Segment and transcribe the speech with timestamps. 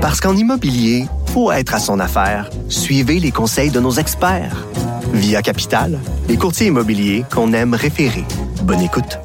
[0.00, 2.48] Parce qu'en immobilier, faut être à son affaire.
[2.70, 4.66] Suivez les conseils de nos experts.
[5.12, 8.24] Via Capital, les courtiers immobiliers qu'on aime référer.
[8.62, 9.18] Bonne écoute.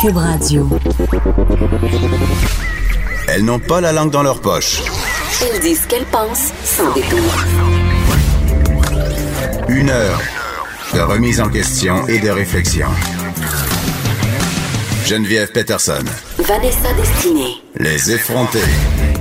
[0.00, 0.68] Cube Radio.
[3.28, 4.80] Elles n'ont pas la langue dans leur poche.
[5.42, 7.18] Elles disent ce qu'elles pensent sans détour.
[9.68, 10.20] Une heure
[10.94, 12.88] de remise en question et de réflexion.
[15.04, 16.04] Geneviève Peterson.
[16.38, 17.63] Vanessa Destinée.
[17.80, 18.58] Les effrontés.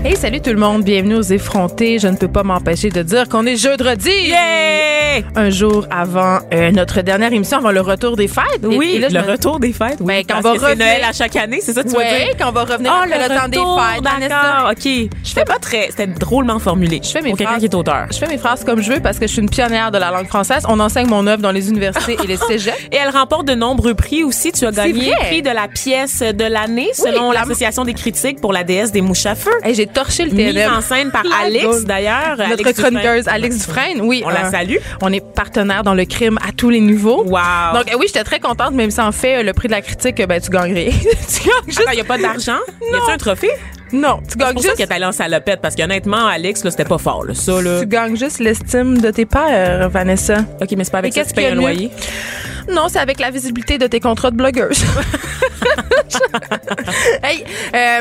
[0.06, 1.98] Hey, salut tout le monde, bienvenue aux effrontés.
[1.98, 4.12] Je ne peux pas m'empêcher de dire qu'on est jeudi.
[4.28, 5.22] Yeah!
[5.36, 8.62] Un jour avant euh, notre dernière émission, avant le retour des fêtes.
[8.64, 9.98] Oui, et là, je le me- retour des fêtes.
[10.00, 11.88] Oui, Ben, quand parce on va que revenir- Noël à chaque année, c'est ça que
[11.90, 12.36] tu veux dire?
[12.38, 14.30] quand on va revenir Oh, après le, temps des fêtes.
[14.30, 15.10] D'accord, OK.
[15.24, 15.88] Je fais pas très...
[15.92, 17.00] C'était drôlement formulé.
[17.04, 18.06] Je fais mes Pour quelqu'un phrases- qui est auteur.
[18.12, 20.12] Je fais mes phrases comme je veux parce que je suis une pionnière de la
[20.12, 20.64] langue française.
[20.68, 22.78] On enseigne mon œuvre dans les universités et les cégeps.
[22.92, 24.52] Et elle remporte de nombreux prix aussi.
[24.52, 28.42] Tu as gagné le prix de la pièce de l'année selon la- l'Association des critiques
[28.44, 29.52] pour la déesse des mouches à feu.
[29.64, 30.74] Hey, J'ai torché le Mise TNM.
[30.74, 32.36] en scène par Alex, d'ailleurs.
[32.38, 32.96] Notre Alex Dufresne.
[33.00, 34.22] chroniqueuse Alex Dufresne, oui.
[34.26, 34.76] On la euh, salue.
[35.02, 37.24] On est partenaire dans le crime à tous les niveaux.
[37.24, 37.40] Wow.
[37.74, 39.82] Donc euh, oui, j'étais très contente, même si en fait euh, le prix de la
[39.82, 40.90] critique, euh, ben tu gagnerais.
[40.92, 41.84] tu gagnes juste.
[41.90, 42.58] il n'y a pas d'argent?
[42.82, 43.52] Y a-tu un trophée?
[43.94, 44.78] Non, tu C'est gagnes pour ça juste.
[44.80, 47.34] qu'elle est allée en salopette, parce qu'honnêtement, Alex, là, c'était pas fort, là.
[47.34, 47.80] Ça, là.
[47.80, 50.40] Tu gagnes juste l'estime de tes pères, Vanessa.
[50.62, 51.70] OK, mais c'est pas avec Et ça que qu'est-ce tu payes un qu'il y a
[51.70, 51.92] de loyer?
[52.74, 54.84] Non, c'est avec la visibilité de tes contrats de blogueuse.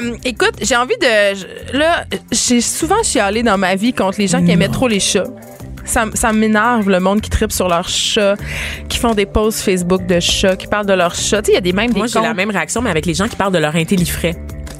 [0.02, 1.76] euh, écoute, j'ai envie de.
[1.76, 5.24] Là, j'ai souvent chialé dans ma vie contre les gens qui aimaient trop les chats.
[5.84, 8.36] Ça, ça m'énerve le monde qui tripe sur leurs chats,
[8.88, 11.42] qui font des posts Facebook de chats, qui parlent de leurs chats.
[11.42, 13.04] Tu sais, il y a des mêmes des Moi, j'ai la même réaction, mais avec
[13.04, 14.36] les gens qui parlent de leur intellifrais.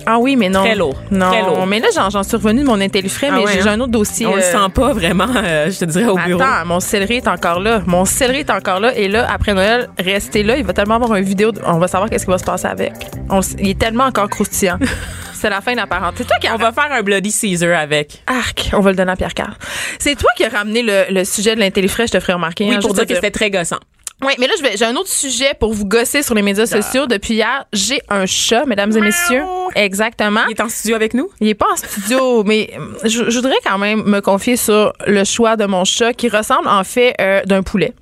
[0.06, 0.62] Ah oui, mais non.
[0.62, 0.94] Très lourd.
[1.10, 1.66] Non, Très lourd.
[1.66, 3.72] mais là, j'en, suis revenue de mon intellifrais, Ah mais ouais, j'ai hein?
[3.74, 4.26] un autre dossier.
[4.26, 6.40] On le euh, sent pas vraiment, euh, je te dirais, au bureau.
[6.42, 7.82] Attends, mon céleri est encore là.
[7.86, 8.94] Mon céleri est encore là.
[8.96, 10.56] Et là, après Noël, restez là.
[10.56, 11.52] Il va tellement avoir une vidéo.
[11.52, 12.92] de- On va savoir qu'est-ce qui va se passer avec.
[13.30, 14.78] On le- il est tellement encore croustillant.
[15.34, 16.18] C'est la fin de la parenthèse.
[16.18, 18.22] C'est toi qui On va faire un Bloody Caesar avec.
[18.28, 19.54] Arc, on va le donner à Pierre Carl.
[19.98, 22.64] C'est toi qui as ramené le, le sujet de l'intellifrais, je te ferai remarquer.
[22.68, 23.78] Oui, hein, pour dire que c'était très gossant.
[24.22, 27.06] Oui, mais là, j'ai un autre sujet pour vous gosser sur les médias sociaux.
[27.06, 29.42] Depuis hier, j'ai un chat, mesdames et messieurs.
[29.74, 30.42] Exactement.
[30.48, 31.28] Il est en studio avec nous?
[31.40, 34.92] Il est pas en studio, mais euh, je, je voudrais quand même me confier sur
[35.06, 37.94] le choix de mon chat qui ressemble en fait euh, d'un poulet.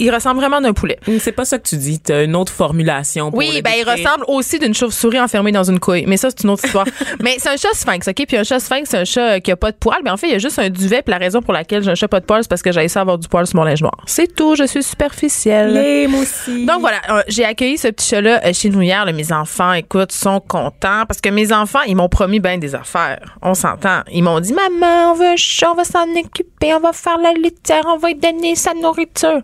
[0.00, 0.98] Il ressemble vraiment d'un poulet.
[1.18, 2.00] C'est pas ça que tu dis.
[2.00, 5.78] T'as une autre formulation pour Oui, ben il ressemble aussi d'une chauve-souris enfermée dans une
[5.78, 6.04] couille.
[6.06, 6.86] Mais ça, c'est une autre histoire.
[7.20, 8.24] mais c'est un chat sphinx, OK?
[8.26, 10.00] Puis un chat sphinx, c'est un chat euh, qui a pas de poils.
[10.02, 11.02] Mais en fait, il y a juste un duvet.
[11.02, 12.88] Puis la raison pour laquelle j'ai un chat pas de poils, c'est parce que j'ai
[12.88, 13.94] ça avoir du poil sur mon linge noir.
[14.06, 14.54] C'est tout.
[14.54, 15.74] Je suis superficielle.
[15.74, 16.64] Les moi aussi.
[16.64, 19.04] Donc voilà, euh, j'ai accueilli ce petit chat-là euh, chez nous hier.
[19.04, 19.12] là.
[19.12, 23.36] mes enfants, écoute, sont contents parce que mes enfants, ils m'ont promis bien des affaires.
[23.42, 24.00] On s'entend.
[24.10, 27.18] Ils m'ont dit, maman, on veut un chat, on va s'en occuper, on va faire
[27.18, 29.42] la litière, on va lui donner sa nourriture.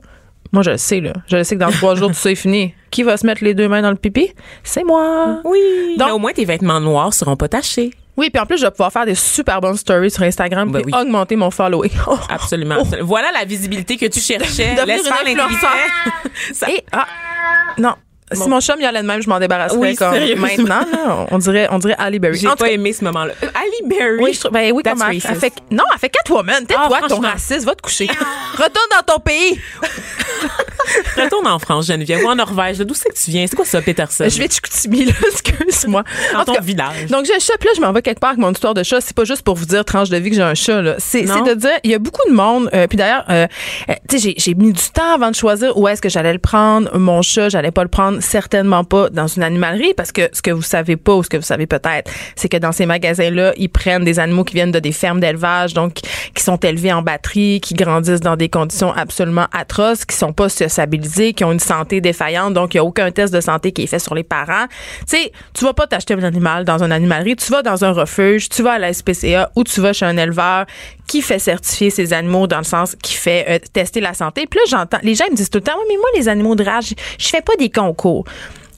[0.52, 1.12] Moi, je le sais, là.
[1.28, 2.74] Je le sais que dans trois jours, tout ça est fini.
[2.90, 4.32] Qui va se mettre les deux mains dans le pipi?
[4.62, 5.40] C'est moi.
[5.44, 5.96] oui.
[5.98, 7.90] Donc- mais au moins, tes vêtements noirs seront pas tachés.
[8.16, 10.82] Oui, puis en plus, je vais pouvoir faire des super bonnes stories sur Instagram Ben
[10.86, 10.92] oui.
[10.98, 11.90] augmenter mon following.
[12.30, 12.76] Absolument.
[13.02, 14.74] Voilà la visibilité que tu cherchais.
[14.74, 15.70] Devenir Laisse une faire.
[16.54, 17.06] Ça- Et, ah,
[17.76, 17.92] non.
[18.32, 20.80] Si mon chum y allait de même, je m'en débarrasserais Oui, comme maintenant.
[20.92, 22.38] là, on dirait, on dirait Ali Berry.
[22.38, 23.32] J'ai pas cas, aimé ce moment-là.
[23.42, 24.18] Euh, Ali Berry?
[24.20, 24.50] Oui, je trouve.
[24.52, 25.10] Ben oui, That's comment?
[25.12, 26.66] Elle fait, non, elle fait Catwoman.
[26.66, 27.64] Tais-toi, Ah, ton raciste.
[27.64, 28.08] Va te coucher.
[28.54, 29.60] Retourne dans ton pays.
[31.16, 32.78] Retourne en France, Geneviève, ou en Norvège.
[32.78, 33.46] D'où c'est que tu viens?
[33.48, 34.24] C'est quoi ça, Peterson?
[34.28, 35.12] Je vais te Chicoutimi, là.
[35.32, 36.04] Excuse-moi.
[36.32, 37.06] Dans En tout ton cas, village.
[37.10, 38.82] Donc, j'ai un chat, puis là, je m'en vais quelque part avec mon histoire de
[38.82, 39.00] chat.
[39.00, 40.94] C'est pas juste pour vous dire tranche de vie que j'ai un chat, là.
[40.98, 42.68] C'est de dire, il y a beaucoup de monde.
[42.74, 43.46] euh, puis d'ailleurs, euh,
[44.08, 46.38] tu sais, j'ai- j'ai mis du temps avant de choisir où est-ce que j'allais le
[46.38, 46.96] prendre.
[46.98, 50.50] Mon chat, j'allais pas le prendre certainement pas dans une animalerie parce que ce que
[50.50, 53.68] vous savez pas ou ce que vous savez peut-être, c'est que dans ces magasins-là, ils
[53.68, 55.94] prennent des animaux qui viennent de des fermes d'élevage, donc
[56.34, 60.48] qui sont élevés en batterie, qui grandissent dans des conditions absolument atroces, qui sont pas
[60.48, 63.82] sociabilisés, qui ont une santé défaillante, donc il y a aucun test de santé qui
[63.82, 64.66] est fait sur les parents.
[65.00, 67.92] Tu sais, tu vas pas t'acheter un animal dans une animalerie, tu vas dans un
[67.92, 70.66] refuge, tu vas à la SPCA ou tu vas chez un éleveur
[71.06, 74.46] qui fait certifier ces animaux dans le sens qui fait euh, tester la santé.
[74.46, 76.54] Puis là, j'entends, les gens me disent tout le temps, oui, mais moi, les animaux
[76.54, 78.05] de rage, je fais pas des concours.
[78.06, 78.24] cool.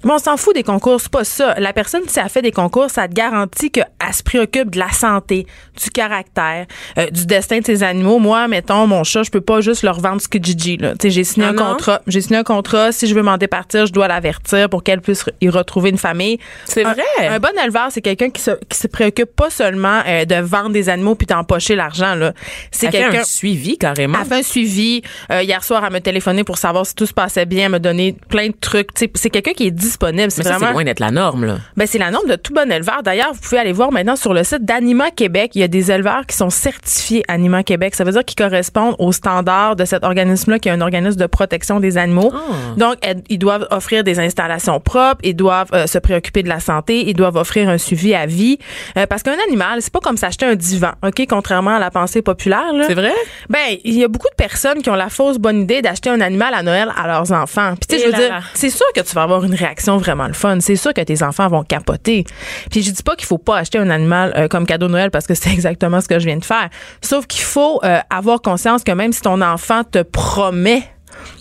[0.04, 1.54] Mais on s'en fout des concours, c'est pas ça.
[1.58, 4.90] La personne, si elle fait des concours, ça te garantit qu'elle se préoccupe de la
[4.90, 5.46] santé,
[5.82, 6.66] du caractère,
[6.98, 8.18] euh, du destin de ses animaux.
[8.18, 10.92] Moi, mettons, mon chat, je peux pas juste leur vendre ce que Gigi, là.
[10.92, 11.72] Tu sais, j'ai signé Ah un non?
[11.72, 12.00] contrat.
[12.06, 12.92] J'ai signé un contrat.
[12.92, 16.38] Si je veux m'en départir, je dois l'avertir pour qu'elle puisse y retrouver une famille.
[16.64, 17.02] C'est vrai.
[17.18, 20.70] Un, bon éleveur, c'est quelqu'un qui se, qui se préoccupe pas seulement euh, de vendre
[20.70, 22.32] des animaux puis d'empocher l'argent, là.
[22.70, 23.20] C'est quelqu'un.
[23.20, 24.18] un suivi, carrément.
[24.20, 25.02] Elle fait un suivi.
[25.32, 27.80] Euh, hier soir, elle me téléphonait pour savoir si tout se passait bien, elle me
[27.80, 28.90] donner plein de trucs.
[28.94, 30.30] C'est quelqu'un qui est disponible.
[30.30, 30.72] C'est vraiment.
[30.72, 31.58] loin d'être la norme, là.
[31.76, 33.02] Ben, c'est la norme de tout bon éleveur.
[33.02, 35.52] D'ailleurs, vous pouvez aller voir maintenant sur le site d'Anima Québec.
[35.54, 37.94] Il y a des éleveurs qui sont certifiés Anima Québec.
[37.94, 41.26] Ça veut dire qu'ils correspondent aux standards de cet organisme-là, qui est un organisme de
[41.26, 42.32] protection des animaux.
[42.34, 42.74] Ah.
[42.76, 42.96] Donc,
[43.28, 47.14] ils doivent offrir des installations propres, ils doivent euh, se préoccuper de la santé, ils
[47.14, 48.58] doivent offrir un suivi à vie.
[48.96, 51.26] Euh, parce qu'un animal, c'est pas comme s'acheter un divan, OK?
[51.28, 52.72] Contrairement à la pensée populaire.
[52.86, 53.12] C'est vrai?
[53.48, 56.20] Ben, il y a beaucoup de personnes qui ont la fausse bonne idée d'acheter un
[56.20, 57.74] animal à Noël à leurs enfants.
[57.80, 59.77] Puis tu sais, je veux là dire, c'est sûr que tu vas avoir une réaction
[59.86, 60.58] vraiment le fun.
[60.60, 62.24] C'est sûr que tes enfants vont capoter.
[62.70, 65.10] Puis je dis pas qu'il faut pas acheter un animal euh, comme cadeau de Noël
[65.10, 66.68] parce que c'est exactement ce que je viens de faire.
[67.00, 70.82] Sauf qu'il faut euh, avoir conscience que même si ton enfant te promet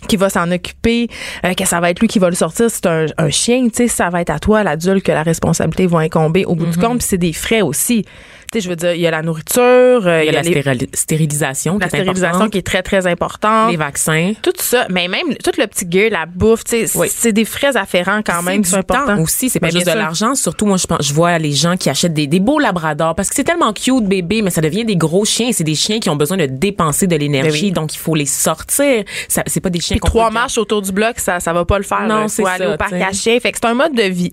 [0.07, 1.07] qu'il va s'en occuper,
[1.45, 3.75] euh, que ça va être lui qui va le sortir, c'est un, un chien, tu
[3.75, 6.71] sais, ça va être à toi, l'adulte, que la responsabilité va incomber au bout Mm-hmm.
[6.71, 6.97] du compte.
[6.99, 8.05] Puis c'est des frais aussi.
[8.51, 10.41] Tu sais, je veux dire, il y a la nourriture, euh, Il y a la
[10.41, 12.51] les- stérilisation la qui est stérilisation importante.
[12.51, 13.71] qui est très, très importante.
[13.71, 14.33] Les vaccins.
[14.41, 17.07] Tout ça, mais même tout le petit gear, la bouffe, tu sais, Oui.
[17.13, 19.19] c'est des frais afférents quand même qui C'est sont importants.
[19.21, 20.33] aussi, c'est pas Ben, juste bien de l'argent.
[20.35, 23.29] Surtout, moi, je pense, je vois les gens qui achètent des, des beaux labradors parce
[23.29, 25.51] que c'est tellement cute, bébé, mais ça devient des gros chiens.
[25.51, 27.71] C'est des chiens qui ont besoin de dépenser de l'énergie, Ben oui.
[27.71, 29.03] donc il faut les sortir.
[29.27, 31.83] C'est pas des chiens Puis trois marches autour du bloc, ça, ça va pas le
[31.83, 32.07] faire.
[32.07, 33.38] Non, c'est aller ça, au parc à chiens.
[33.41, 34.31] Fait que c'est un mode de vie.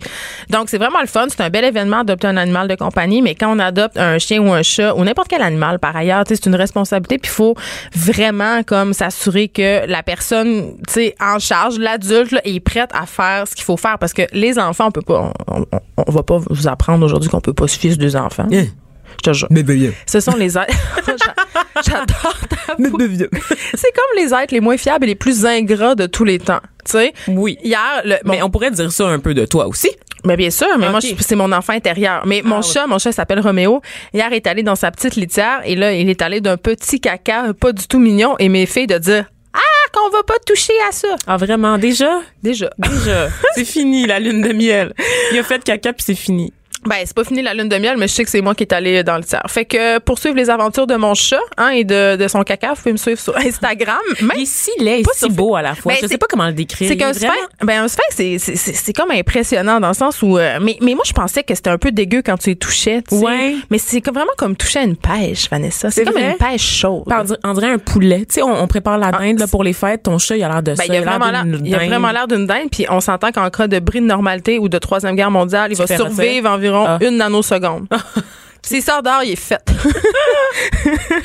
[0.50, 1.26] Donc, c'est vraiment le fun.
[1.28, 4.40] C'est un bel événement d'adopter un animal de compagnie, mais quand on adopte un chien
[4.40, 7.18] ou un chat ou n'importe quel animal, par ailleurs, c'est une responsabilité.
[7.18, 7.54] Puis il faut
[7.94, 13.46] vraiment comme s'assurer que la personne, tu sais, en charge, l'adulte, est prête à faire
[13.48, 15.64] ce qu'il faut faire parce que les enfants, on peut pas, on,
[15.96, 18.46] on- va pas vous apprendre aujourd'hui qu'on peut pas sur des enfants.
[18.52, 18.64] Hein?
[19.24, 19.48] Je te jure.
[20.06, 20.74] Ce sont les êtres.
[21.06, 22.98] J'a- J'adore ta voix.
[23.74, 26.60] C'est comme les êtres les moins fiables et les plus ingrats de tous les temps.
[26.84, 27.12] Tu sais?
[27.28, 27.56] Oui.
[27.62, 29.90] Hier, le, bon, Mais on pourrait dire ça un peu de toi aussi.
[30.24, 32.22] mais bien sûr, mais moi, c'est mon enfant intérieur.
[32.26, 33.80] Mais mon Ah, chat, mon chat s'appelle Roméo.
[34.12, 37.00] Hier, il est allé dans sa petite litière et là, il est allé d'un petit
[37.00, 39.24] caca pas du tout mignon et mes filles de dire
[39.54, 39.58] Ah,
[39.92, 41.08] qu'on va pas toucher à ça.
[41.26, 41.78] Ah, vraiment?
[41.78, 42.20] Déjà?
[42.42, 42.70] Déjà.
[42.78, 43.28] Déjà.
[43.54, 44.92] c'est fini, la lune de miel.
[45.32, 46.52] Il a fait caca puis c'est fini.
[46.86, 48.64] Ben, c'est pas fini la lune de miel, mais je sais que c'est moi qui
[48.64, 49.42] est allé dans le tiers.
[49.48, 52.70] Fait que pour suivre les aventures de mon chat hein, et de, de son caca,
[52.70, 53.96] vous pouvez me suivre sur Instagram.
[54.20, 55.92] Même Il est si laid Pas si beau à la fois.
[55.92, 56.88] Ben, je sais pas comment le décrire.
[56.88, 57.32] C'est qu'un sphinx,
[57.62, 60.76] ben un sphinx, c'est- c'est- c'est c'est comme impressionnant dans le sens où, euh, mais,
[60.80, 63.24] mais moi je pensais que c'était un peu dégueu quand tu les touchais, tu sais.
[63.24, 63.54] Ouais.
[63.70, 65.90] Mais c'est comme- vraiment comme toucher à une pêche, Vanessa.
[65.90, 66.30] C'est comme vrai?
[66.32, 67.04] une pêche chaude.
[67.06, 68.20] On dirait- On dirait un poulet.
[68.26, 70.02] Tu sais, on, on prépare la dinde là, pour les fêtes.
[70.04, 70.84] Ton chat, il a l'air de Ben, ça.
[70.86, 71.88] il, a vraiment l'air, d'une il a dinde.
[71.88, 74.78] vraiment l'air d'une dinde, puis on s'entend qu'en cas de bris de normalité ou de
[74.78, 76.98] troisième guerre mondiale, il va survivre environ Ah.
[77.00, 77.86] une nanoseconde.
[78.62, 79.60] S'il sort dehors, il est fait.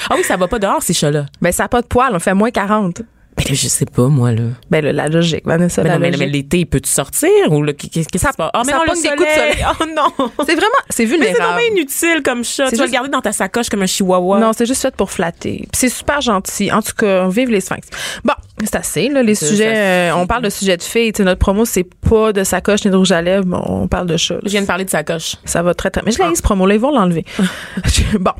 [0.09, 1.25] Ah oui, ça va pas dehors, ces chats-là.
[1.41, 3.01] ben, ça n'a pas de poils, on fait moins 40.
[3.37, 4.41] Ben là, je sais pas, moi, là.
[4.69, 7.29] Ben, là, la logique, Vanessa, Mais la non, mais, mais l'été, peux-tu sortir?
[7.49, 8.35] Ou là, qu'est-ce qui se passe?
[8.53, 9.65] Ah, mais ça non, le des coups de soleil.
[9.79, 10.29] Oh non!
[10.45, 11.37] C'est vraiment, c'est Mais c'est vulnérable.
[11.53, 12.65] vraiment inutile comme chat.
[12.69, 14.39] Tu vas le juste- garder dans ta sacoche comme un chihuahua.
[14.39, 15.67] Non, c'est juste fait pour flatter.
[15.73, 16.69] C'est super gentil.
[16.73, 17.87] En tout cas, vive les sphinx.
[18.25, 18.33] Bon,
[18.65, 19.73] c'est assez, là, les sujets.
[19.75, 21.11] euh, on parle de sujets de filles.
[21.13, 23.45] Tu sais, notre promo, c'est pas de sacoche ni de rouge à lèvres.
[23.47, 24.35] mais on parle de chat.
[24.43, 25.35] Je viens de parler de sacoche.
[25.45, 26.01] Ça va très, très.
[26.05, 26.73] Mais je l'ai ce promo-là.
[26.75, 27.25] Ils vont l'enlever.
[28.19, 28.31] bon.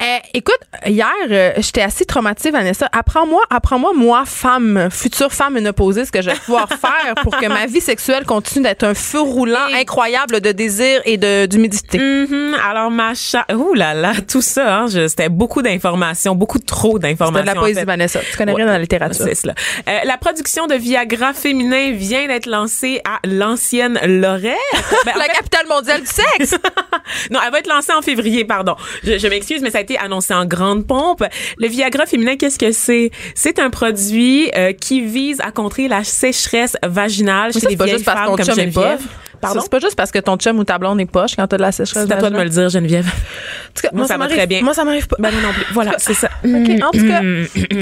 [0.00, 0.04] Euh,
[0.34, 2.88] écoute, hier, euh, j'étais assez traumatisée, Vanessa.
[2.92, 7.46] Apprends-moi, apprends-moi, moi, femme, future femme ménopausée, ce que je vais pouvoir faire pour que
[7.46, 11.98] ma vie sexuelle continue d'être un feu roulant Et- incroyable de désir et de, d'humidité.
[11.98, 12.54] Mhm.
[12.68, 13.44] Alors, ma chat.
[13.54, 17.42] Ouh là là, tout ça, hein, je- c'était beaucoup d'informations, beaucoup trop C'est d'informations.
[17.42, 17.84] de la en poésie, fait.
[17.86, 18.20] Vanessa.
[18.30, 19.24] Tu connais rien dans la littérature.
[19.24, 19.54] C'est cela.
[19.88, 24.56] Euh, la production de Viagra féminin vient d'être lancée à l'ancienne Lorette.
[25.04, 26.52] Ben, en La fait, capitale mondiale du sexe!
[27.30, 28.76] non, elle va être lancée en février, pardon.
[29.02, 31.24] Je, je m'excuse, mais ça a été annoncé en grande pompe.
[31.58, 33.10] Le Viagra féminin, qu'est-ce que c'est?
[33.34, 38.02] C'est un produit euh, qui vise à contrer la sécheresse vaginale chez les pas vieilles
[38.02, 38.72] femmes comme Geneviève.
[38.98, 39.08] poche.
[39.42, 39.60] Pardon?
[39.60, 41.62] C'est pas juste parce que ton chum ou ta blonde est poche quand t'as de
[41.62, 42.06] la sécheresse.
[42.08, 43.06] C'est à toi de me le dire, Geneviève.
[43.06, 44.62] En tout cas, Moi, ça m'arrive- très bien.
[44.62, 45.16] Moi, ça m'arrive pas.
[45.18, 45.64] Ben, non plus.
[45.72, 46.28] Voilà, c'est ça.
[46.44, 47.20] OK, en tout cas.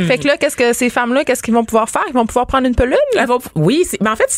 [0.07, 2.03] fait que là, qu'est-ce que ces femmes-là, qu'est-ce qu'ils vont pouvoir faire?
[2.09, 2.75] Ils vont pouvoir prendre une?
[2.81, 4.31] Elle va- oui, c'est- ben en fait,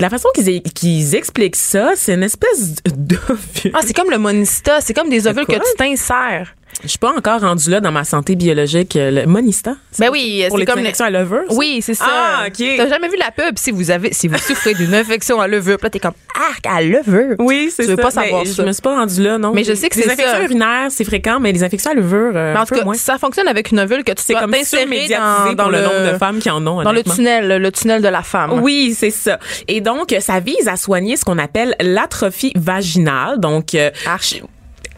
[0.00, 3.72] la façon qu'ils expliquent ça, c'est une espèce d'ovule.
[3.74, 4.80] Ah, c'est comme le monista.
[4.80, 6.54] C'est comme des ovules que tu t'insères.
[6.82, 8.96] Je suis pas encore rendue là dans ma santé biologique.
[8.96, 9.74] euh, Le monista.
[9.98, 11.42] Ben oui, c'est les comme infections à levure.
[11.48, 11.54] ça?
[11.54, 12.06] Oui, c'est ça.
[12.08, 12.64] Ah, ok.
[12.76, 13.58] T'as jamais vu la pub?
[13.58, 15.76] Si vous avez, si vous souffrez d'une infection à levure.
[15.76, 17.36] Puis là, t'es comme, arc à levure.
[17.38, 17.94] Oui, c'est Tu ça.
[17.96, 18.62] veux pas savoir Mais ça.
[18.62, 19.52] Je me suis pas rendue là, non.
[19.52, 20.42] Mais je sais que les c'est infections ça.
[20.44, 22.94] urinaires, c'est fréquent, mais les infections à levure, euh, Mais en tout cas, moins.
[22.94, 26.06] ça fonctionne avec une ovule que tu dois comme t'insérer dans, dans pour le, nombre
[26.06, 26.82] de le, femmes qui en ont.
[26.82, 28.60] dans le tunnel, le tunnel de la femme.
[28.62, 29.38] Oui, c'est ça.
[29.68, 33.38] Et donc, ça vise à soigner ce qu'on appelle l'atrophie vaginale.
[33.38, 33.90] Donc, euh.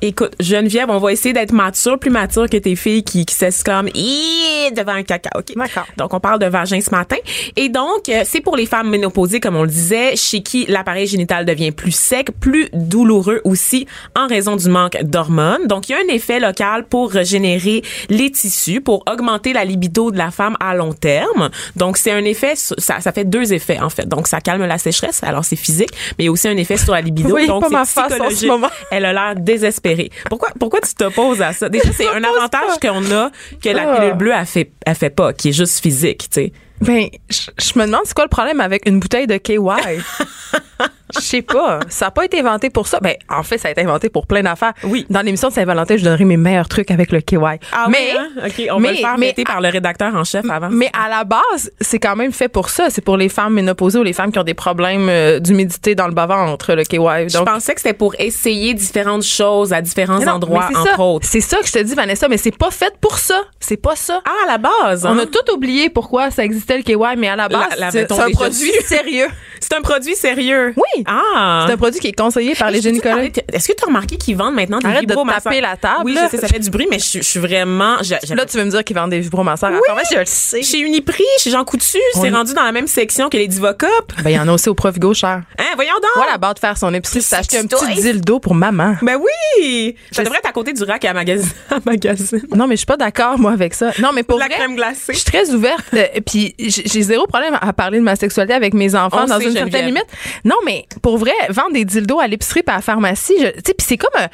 [0.04, 3.88] Écoute, Geneviève, on va essayer d'être mature, plus mature que tes filles qui, qui s'exclament
[3.94, 5.30] Ih devant un caca.
[5.36, 5.54] OK?
[5.54, 5.86] D'accord.
[5.96, 7.14] Donc, on parle de vagin ce matin.
[7.54, 11.06] Et donc, euh, c'est pour les femmes ménopausées, comme on le disait, chez qui l'appareil
[11.06, 15.68] génital devient plus sec, plus douloureux aussi en raison du manque d'hormones.
[15.68, 20.10] Donc, il y a un effet local pour régénérer les tissus, pour augmenter la libido
[20.10, 21.48] de la femme à long terme.
[21.76, 24.08] Donc, c'est un effet, ça, ça fait deux effets, en fait.
[24.08, 26.76] Donc, ça calme la sécheresse, alors c'est physique, mais il y a aussi un effet
[26.76, 27.36] sur la libido.
[27.36, 28.48] Oui, donc, pas c'est ma face en ce psychologique.
[28.48, 28.68] moment.
[28.90, 29.91] Elle a l'air désespérée.
[30.28, 31.68] Pourquoi, pourquoi tu t'opposes à ça?
[31.68, 33.30] Déjà, c'est un avantage qu'on a
[33.62, 33.96] que la Ah.
[33.96, 36.52] pilule bleue, elle fait, fait pas, qui est juste physique, tu sais.
[36.80, 39.56] Ben, je je me demande c'est quoi le problème avec une bouteille de KY.
[41.14, 41.80] Je sais pas.
[41.88, 42.98] Ça n'a pas été inventé pour ça.
[43.00, 44.72] Ben, en fait, ça a été inventé pour plein d'affaires.
[44.84, 45.06] Oui.
[45.10, 47.36] Dans l'émission de Saint-Valentin, je donnerai mes meilleurs trucs avec le KY.
[47.72, 48.28] Ah mais, oui, hein?
[48.46, 50.68] OK, on va mais- le faire mais- par le rédacteur en chef avant.
[50.70, 52.88] mais à la base, c'est quand même fait pour ça.
[52.90, 56.06] C'est pour les femmes ménopausées ou les femmes qui ont des problèmes euh, d'humidité dans
[56.06, 57.28] le bas-ventre, le KY.
[57.28, 61.00] je pensais que c'était pour essayer différentes choses à différents non, endroits, entre ça.
[61.00, 61.26] autres.
[61.28, 63.40] C'est ça que je te dis, Vanessa, mais c'est pas fait pour ça.
[63.60, 64.20] C'est pas ça.
[64.24, 65.18] Ah, à la base, On hein?
[65.20, 68.72] a tout oublié pourquoi ça existait le KY, mais à la base, c'est un produit
[68.84, 69.26] sérieux.
[69.60, 70.74] C'est un produit sérieux.
[70.76, 71.01] Oui.
[71.06, 71.64] Ah.
[71.66, 73.42] C'est un produit qui est conseillé par les gynécologues.
[73.52, 76.14] Est-ce que tu as remarqué qu'ils vendent maintenant des Arrête de taper la table, Oui,
[76.14, 76.26] là.
[76.26, 77.96] je sais, ça fait du bruit, mais je, je suis vraiment...
[78.02, 80.26] je- Là, tu veux me dire qu'ils vendent des vibromasseurs à la pharmacie, je le
[80.26, 80.62] sais.
[80.62, 82.30] Chez Uniprix, chez Jean Coutu, c'est Oui.
[82.30, 84.12] rendu dans la même section que les Divocop.
[84.22, 85.42] Ben, il y en a aussi au Provigo cher.
[85.58, 86.10] Hein, voyons donc!
[86.16, 88.96] Moi, là-bas de faire son épicerie, c'est acheter un petit dildo pour maman.
[89.02, 89.96] Ben oui!
[90.10, 91.50] Ça devrait être à côté du rack à magazine.
[91.84, 92.42] magazine.
[92.54, 93.90] Non, mais je suis pas d'accord, moi, avec ça.
[93.98, 95.12] Non, mais pour La vrai, crème glacée.
[95.12, 95.84] Je suis très ouverte.
[95.94, 99.38] euh, Puis j'ai zéro problème à parler de ma sexualité avec mes enfants On dans
[99.38, 100.06] sait, une certaine limite.
[100.44, 103.60] Non, mais pour vrai, vendre des dildos à l'épicerie puis à la pharmacie, je- tu
[103.66, 104.28] sais, puis c'est comme un-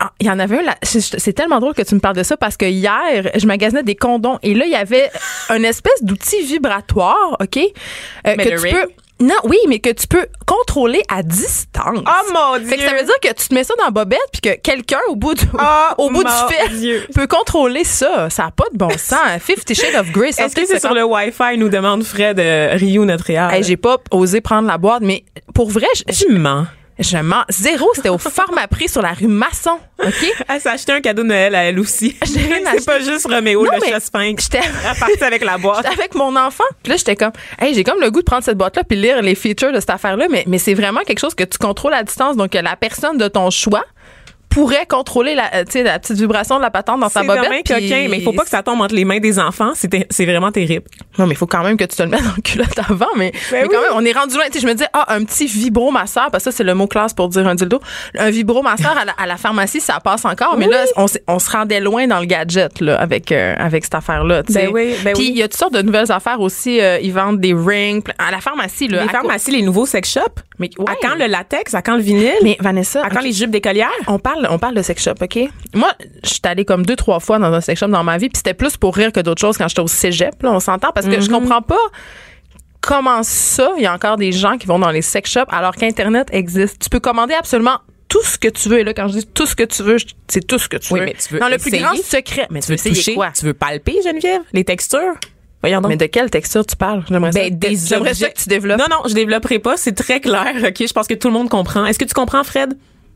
[0.00, 2.22] ah, il y en avait un là, c'est tellement drôle que tu me parles de
[2.22, 5.10] ça parce que hier, je magasinais des condoms et là il y avait
[5.50, 8.88] une espèce d'outil vibratoire, OK, euh, Mais que le tu peux
[9.24, 11.98] non, oui, mais que tu peux contrôler à distance.
[12.06, 12.68] Oh mon Dieu!
[12.68, 14.60] Fait que ça veut dire que tu te mets ça dans la bobette puis que
[14.60, 17.06] quelqu'un au bout du Oh au bout du fil Dieu.
[17.14, 18.28] peut contrôler ça.
[18.28, 19.18] Ça a pas de bon sens.
[19.40, 20.28] Fifty Shades of Grey.
[20.28, 23.54] Est-ce que c'est sur le Wi-Fi, nous demande Fred euh, Rio Notre-Réal?
[23.54, 26.66] Hey, j'ai pas osé prendre la boîte, mais pour vrai, je, je, Tu mens.
[26.98, 27.44] Je mens.
[27.48, 29.78] Zéro, c'était au Pharmaprix sur la rue Masson.
[29.98, 30.32] OK?
[30.48, 32.16] Elle s'est acheté un cadeau de Noël à elle aussi.
[32.24, 34.44] C'est pas juste Roméo Non, le sphinx.
[34.44, 34.66] J'étais.
[34.98, 35.78] Partie avec la boîte.
[35.82, 36.64] J'étais avec mon enfant.
[36.82, 39.22] Puis là, j'étais comme, hey, j'ai comme le goût de prendre cette boîte-là puis lire
[39.22, 42.02] les features de cette affaire-là, mais, mais c'est vraiment quelque chose que tu contrôles à
[42.02, 42.36] distance.
[42.36, 43.84] Donc, la personne de ton choix
[44.54, 47.66] pourrait contrôler la, euh, la petite vibration de la patente dans sa C'est bobette.
[47.66, 49.72] coquin, mais il faut pas que ça tombe entre les mains des enfants.
[49.74, 50.84] C'est c'est vraiment terrible.
[51.18, 53.06] Non, mais il faut quand même que tu te le mettes dans le culotte avant.
[53.16, 53.82] Mais, mais quand oui.
[53.82, 54.44] même, on est rendu loin.
[54.56, 57.28] Je me dis, ah, un petit vibromasseur, parce que ça, c'est le mot classe pour
[57.28, 57.80] dire un dildo.
[58.18, 60.56] Un vibromasseur à la, à la pharmacie, ça passe encore.
[60.56, 63.94] Mais là, on, on se rendait loin dans le gadget, là, avec, euh, avec cette
[63.94, 64.42] affaire-là.
[64.44, 64.66] tu sais.
[64.66, 66.80] Ben oui, ben Puis il y a toutes sortes de nouvelles affaires aussi.
[66.80, 68.02] euh, ils vendent des rings.
[68.18, 69.02] À la pharmacie, là.
[69.02, 70.40] Les pharmacies, les nouveaux sex shops.
[70.58, 70.84] Mais ouais.
[70.88, 71.74] À quand le latex?
[71.74, 72.32] À quand le vinyle?
[72.42, 73.90] Mais Vanessa, à quand les jupes d'écolière?
[74.06, 75.38] on parle, on parle de sex shop, OK?
[75.74, 78.28] Moi, je suis allée comme deux, trois fois dans un sex shop dans ma vie,
[78.28, 80.92] puis c'était plus pour rire que d'autres choses quand j'étais au cégep, là, on s'entend,
[80.92, 81.40] parce que je Mhm.
[81.40, 81.78] comprends pas
[82.80, 85.74] comment ça, il y a encore des gens qui vont dans les sex shops alors
[85.74, 86.82] qu'Internet existe.
[86.82, 88.80] Tu peux commander absolument tout ce que tu veux.
[88.80, 89.96] Et là, quand je dis tout ce que tu veux,
[90.28, 91.06] c'est tout ce que tu Oui, veux.
[91.06, 92.46] mais tu veux dans le plus grand secret.
[92.50, 93.14] Mais tu Tu veux toucher?
[93.14, 93.30] quoi?
[93.36, 94.42] Tu veux palper, Geneviève?
[94.52, 95.14] Les textures?
[95.62, 95.88] Voyons donc.
[95.88, 97.02] Mais de quelle texture tu parles?
[97.08, 98.78] J'aimerais ça, Ben, des j'aimerais ça que tu développes.
[98.78, 99.78] Non, non, je développerai pas.
[99.78, 100.52] C'est très clair.
[100.62, 101.86] OK, je pense que tout le monde comprend.
[101.86, 102.74] Est-ce que tu comprends, Fred?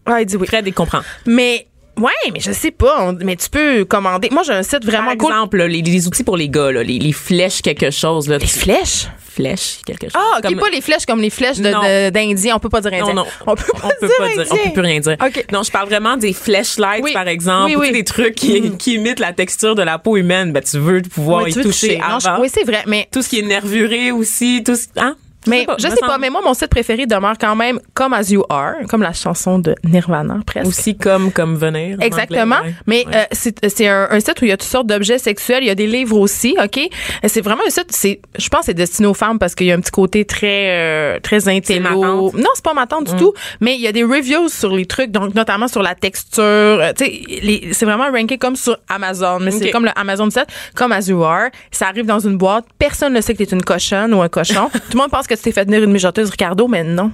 [0.09, 0.47] Ah, il dit oui.
[0.47, 1.01] Fred, il comprend.
[1.27, 1.67] Mais,
[1.99, 2.97] ouais, mais je sais pas.
[3.09, 4.29] on- mais tu peux commander.
[4.31, 5.31] Moi, j'ai un site vraiment Par cool.
[5.33, 8.29] exemple, là, les, les outils pour les gars, là, les, les flèches quelque chose.
[8.29, 9.07] Là, Les flèches?
[9.39, 10.13] flèches quelque chose.
[10.17, 12.57] Ah, ok, Comme- pas les flèches comme les flèches d'Indien.
[12.57, 13.15] On peut pas dire Indien.
[13.15, 13.27] Non, non.
[13.47, 15.17] On peut pas, peut dire, pas dire, on peut plus rien dire.
[15.25, 15.45] OK.
[15.53, 17.13] Non, je parle vraiment des flashlights, Oui.
[17.13, 17.93] par exemple, Oui, ou oui.
[17.93, 20.53] des trucs qui, qui imitent la texture de la peau humaine.
[20.53, 22.41] Ben, tu veux pouvoir y toucher, Non, je- avant.
[22.43, 22.83] oui, c'est vrai.
[22.89, 25.15] Mais, Tout ce qui est nervuré aussi, tout ce, hein?
[25.47, 26.19] Mais je sais pas.
[26.19, 29.59] Mais moi, mon site préféré demeure quand même comme As You Are, comme la chanson
[29.59, 30.67] de Nirvana, presque.
[30.69, 31.97] Aussi comme, comme venir.
[31.99, 32.57] en Exactement.
[32.57, 32.75] anglais, ouais.
[32.87, 33.17] Mais Ouais.
[33.17, 35.63] euh, c'est c'est un, un site où il y a toutes sortes d'objets sexuels.
[35.63, 36.81] Il y a des livres aussi, OK?
[37.27, 39.73] C'est vraiment un site, c'est, je pense que c'est destiné aux femmes parce qu'il y
[39.73, 41.83] a un petit côté très, euh, très intello.
[42.03, 42.35] matante.
[42.35, 43.05] Non, c'est pas matant Mm.
[43.05, 43.33] du tout.
[43.61, 46.43] Mais il y a des reviews sur les trucs, donc notamment sur la texture.
[46.43, 49.39] euh, tu sais, c'est vraiment ranké comme sur Amazon.
[49.41, 51.49] Mais c'est comme le Amazon site, comme As You Are.
[51.71, 52.65] Ça arrive dans une boîte.
[52.79, 54.69] Personne ne sait que t'es une cochonne ou un cochon.
[54.73, 57.11] tout le monde pense que tu t'es fait venir une mijoteuse Ricardo, mais non.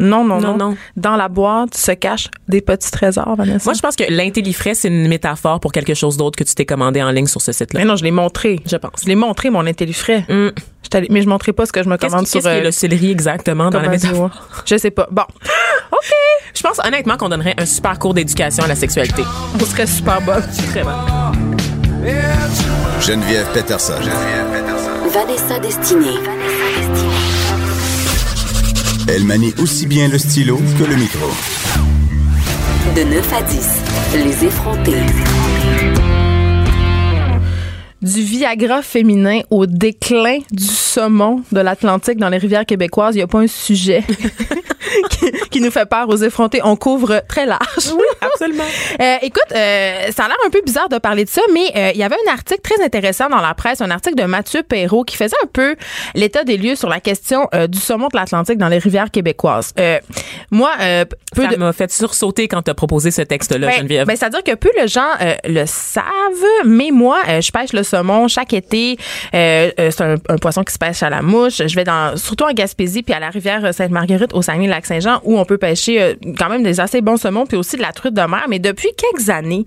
[0.00, 0.76] Non, non, non, Non, non.
[0.96, 3.64] Dans la boîte se cachent des petits trésors, Vanessa.
[3.64, 6.64] Moi, je pense que l'intellifrais, c'est une métaphore pour quelque chose d'autre que tu t'es
[6.64, 7.80] commandé en ligne sur ce site-là.
[7.80, 8.60] Mais non, je l'ai montré.
[8.64, 8.92] Je pense.
[9.02, 10.24] Je l'ai montré, mon intellifrais.
[10.94, 12.64] Allée- mais je montrais pas ce que je me commande sur qu'est-ce qui est euh,
[12.64, 14.30] le céleri exactement dans la métaphore?
[14.64, 15.08] Je sais pas.
[15.10, 15.24] Bon,
[16.54, 19.22] Je pense honnêtement qu'on donnerait un super cours d'éducation à la sexualité.
[19.60, 20.40] on serait super bon.
[20.70, 20.90] Très bon.
[23.00, 23.94] Geneviève Peterson.
[25.12, 26.18] Vanessa Destinée.
[29.10, 31.26] Elle manie aussi bien le stylo que le micro.
[32.94, 33.68] De 9 à 10,
[34.22, 35.00] les effrontés.
[38.02, 43.22] Du Viagra féminin au déclin du saumon de l'Atlantique dans les rivières québécoises, il n'y
[43.22, 44.04] a pas un sujet
[45.10, 46.60] qui, qui nous fait peur aux effrontés.
[46.64, 47.92] On couvre très large.
[47.92, 48.64] Oui, absolument.
[49.00, 51.90] Euh, écoute, euh, ça a l'air un peu bizarre de parler de ça, mais euh,
[51.94, 55.04] il y avait un article très intéressant dans la presse, un article de Mathieu Perrault
[55.04, 55.76] qui faisait un peu
[56.14, 59.72] l'état des lieux sur la question euh, du saumon de l'Atlantique dans les rivières québécoises.
[59.78, 59.98] Euh,
[60.50, 61.56] moi, euh, peu Ça de...
[61.56, 64.06] m'a fait sursauter quand tu as proposé ce texte-là, Ben, Geneviève.
[64.06, 66.02] ben, c'est-à-dire que peu de gens euh, le savent,
[66.64, 68.96] mais moi, euh, je pêche le saumon chaque été.
[69.34, 71.62] Euh, euh, c'est un, un poisson qui se pêche à la mouche.
[71.66, 75.44] Je vais dans, surtout en Gaspésie, puis à la rivière Sainte-Marguerite, au Saguenay-Lac-Saint-Jean, où on
[75.44, 78.22] peut pêcher euh, quand même des assez bons saumons, puis aussi de la truite de
[78.22, 78.46] mer.
[78.48, 79.64] Mais depuis quelques années,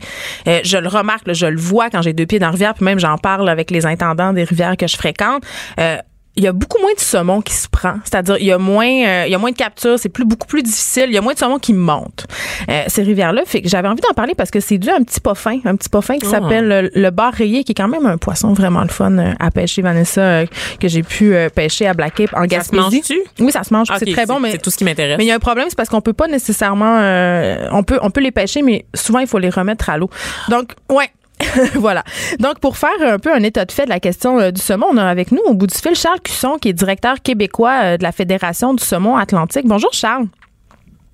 [0.48, 2.86] euh, je le remarque, je le vois quand j'ai deux pieds dans la rivière, puis
[2.86, 5.44] même j'en parle avec les intendants des rivières que je fréquente.
[5.80, 5.98] Euh,
[6.42, 7.96] il y a beaucoup moins de saumon qui se prend.
[8.04, 10.48] C'est-à-dire, il y a moins, euh, il y a moins de captures, c'est plus, beaucoup
[10.48, 11.06] plus difficile.
[11.08, 12.26] Il y a moins de saumon qui monte.
[12.70, 15.04] Euh, ces rivières-là, fait que j'avais envie d'en parler parce que c'est dû à un
[15.04, 16.32] petit poffin, un petit poffin qui Oh.
[16.32, 19.34] s'appelle le, le bar rayé, qui est quand même un poisson vraiment le fun euh,
[19.40, 20.46] à pêcher, Vanessa, euh,
[20.80, 22.82] que j'ai pu euh, pêcher à Black Cape en Ça se Gaspésie.
[22.82, 23.20] mange-tu?
[23.40, 23.90] Oui, ça se mange.
[23.92, 25.18] Ok, c'est très bon, mais C'est tout ce qui m'intéresse.
[25.20, 28.00] mais il y a un problème, c'est parce qu'on peut pas nécessairement, euh, on peut,
[28.02, 30.10] on peut les pêcher, mais souvent il faut les remettre à l'eau.
[30.50, 31.10] Donc, ouais.
[31.76, 32.04] voilà.
[32.40, 34.88] Donc, pour faire un peu un état de fait de la question euh, du saumon,
[34.92, 37.98] on a avec nous au bout du fil Charles Cusson, qui est directeur québécois euh,
[37.98, 39.66] de la Fédération du saumon atlantique.
[39.66, 40.26] Bonjour Charles.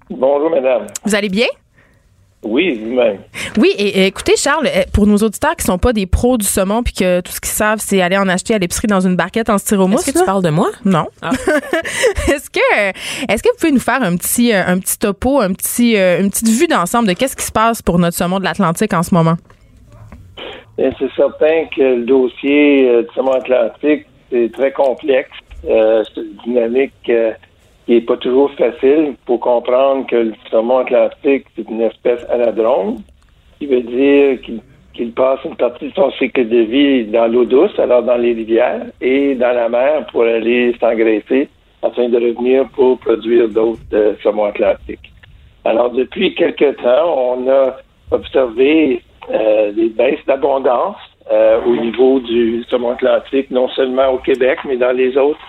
[0.09, 0.87] Bonjour, madame.
[1.03, 1.47] Vous allez bien?
[2.43, 3.17] Oui, vous-même.
[3.57, 6.45] Oui, et, et écoutez, Charles, euh, pour nos auditeurs qui sont pas des pros du
[6.45, 9.15] saumon puis que tout ce qu'ils savent, c'est aller en acheter à l'épicerie dans une
[9.15, 10.07] barquette en styromousse.
[10.07, 10.69] Est-ce que tu parles de moi?
[10.85, 11.07] Non.
[11.21, 11.31] Ah.
[12.27, 12.89] est-ce que
[13.27, 16.47] est-ce que vous pouvez nous faire un petit un petit topo, un petit une petite
[16.47, 19.35] vue d'ensemble de qu'est-ce qui se passe pour notre saumon de l'Atlantique en ce moment?
[20.77, 25.29] C'est certain que le dossier euh, du saumon atlantique, c'est très complexe.
[25.67, 27.31] Euh, c'est une dynamique euh,
[27.85, 32.97] qui n'est pas toujours facile pour comprendre que le saumon atlantique, c'est une espèce anadrome,
[33.59, 34.61] qui veut dire qu'il
[34.97, 38.33] qu'il passe une partie de son cycle de vie dans l'eau douce, alors dans les
[38.33, 41.47] rivières, et dans la mer pour aller s'engraisser
[41.83, 45.13] afin de revenir pour produire d'autres euh, saumons atlantiques.
[45.63, 47.77] Alors, depuis quelque temps, on a
[48.09, 50.95] observé euh, des baisses d'abondance
[51.29, 55.39] euh, au niveau du saumon atlantique, non seulement au Québec, mais dans les autres,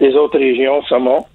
[0.00, 1.26] les autres régions saumon,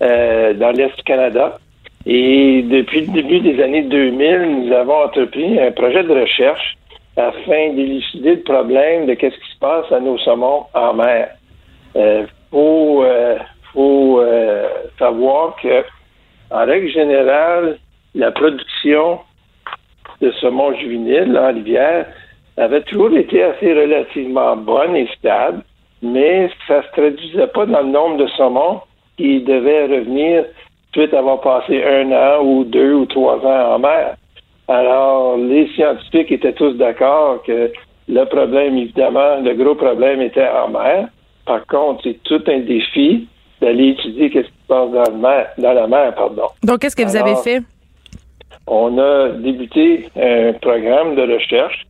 [0.00, 1.58] euh, dans l'Est du Canada.
[2.06, 6.76] Et depuis le début des années 2000, nous avons entrepris un projet de recherche
[7.16, 11.30] afin d'élucider le problème de qu'est-ce qui se passe à nos saumons en mer.
[11.96, 13.38] Euh, faut euh,
[13.72, 14.22] faut
[14.98, 15.82] savoir que,
[16.50, 17.78] en règle générale,
[18.14, 19.18] la production
[20.20, 22.06] de saumon juvénile en rivière
[22.56, 25.62] avait toujours été assez relativement bonne et stable,
[26.02, 28.80] mais ça se traduisait pas dans le nombre de saumons
[29.16, 30.44] qui devaient revenir
[30.92, 34.16] suite à avoir passé un an ou deux ou trois ans en mer.
[34.68, 37.72] Alors, les scientifiques étaient tous d'accord que
[38.08, 41.08] le problème, évidemment, le gros problème était en mer.
[41.46, 43.28] Par contre, c'est tout un défi
[43.60, 46.14] d'aller étudier qu'est-ce qui se passe dans, le mer, dans la mer.
[46.14, 46.48] Pardon.
[46.62, 47.62] Donc qu'est-ce que vous avez fait?
[48.70, 51.86] On a débuté un programme de recherche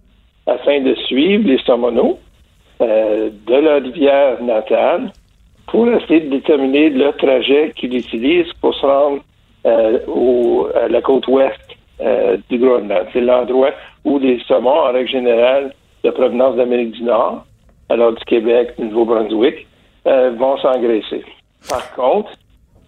[0.46, 2.18] afin de suivre les saumonaux
[2.80, 5.10] euh, de la rivière natale
[5.66, 9.22] pour essayer de déterminer le trajet qu'ils utilisent pour se rendre
[9.66, 11.58] euh, au- à la côte ouest
[12.00, 13.06] euh, du Groenland.
[13.12, 13.72] C'est l'endroit
[14.04, 15.72] où les saumons, en règle générale,
[16.04, 17.44] de provenance d'Amérique du Nord,
[17.88, 19.66] alors du Québec, du Nouveau-Brunswick,
[20.06, 21.22] vont s'engraisser.
[21.68, 22.30] Par contre,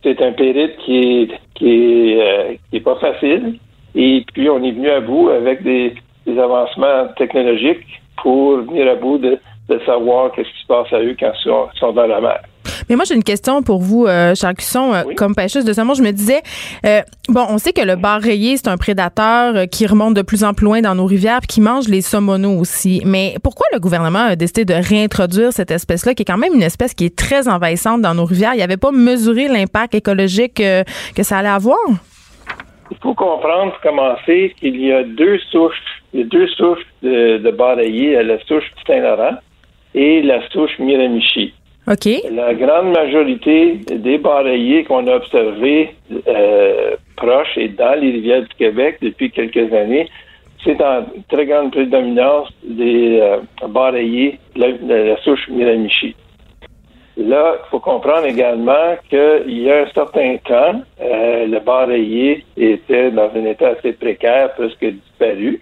[0.03, 1.29] c'est un périple qui
[1.65, 3.59] est, qui pas facile.
[3.95, 5.95] Et puis, on est venu à bout avec des,
[6.27, 7.87] des avancements technologiques
[8.23, 11.43] pour venir à bout de, de savoir qu'est-ce qui se passe à eux quand ils
[11.43, 12.41] sont, sont dans la mer.
[12.89, 14.93] Mais moi, j'ai une question pour vous, euh, Charles Cusson.
[14.93, 15.15] Euh, Oui.
[15.15, 16.43] Comme pêcheuse de saumon, je me disais,
[16.85, 20.45] euh, bon, on sait que le bar rayé, c'est un prédateur qui remonte de plus
[20.45, 23.01] en plus loin dans nos rivières puis qui mange les saumonaux aussi.
[23.05, 26.63] Mais pourquoi le gouvernement a décidé de réintroduire cette espèce-là, qui est quand même une
[26.63, 28.55] espèce qui est très envahissante dans nos rivières?
[28.55, 31.79] Il n'y avait pas mesuré l'impact écologique que ça allait avoir?
[32.91, 35.81] Il faut comprendre, pour commencer, qu'il y a deux souches,
[36.13, 39.39] il y a deux souches de, de la souche Saint-Laurent
[39.95, 41.55] et la souche Miramichi.
[41.89, 42.07] OK.
[42.31, 45.91] La grande majorité des baraillés qu'on a observés
[46.29, 50.09] euh, proches et dans les rivières du Québec depuis quelques années,
[50.63, 56.15] c'est en très grande prédominance des euh, baraillés de la, de la souche Miramichi.
[57.21, 63.11] Là, il faut comprendre également qu'il y a un certain temps, euh, le baraillé était
[63.11, 65.61] dans un état assez précaire, presque disparu.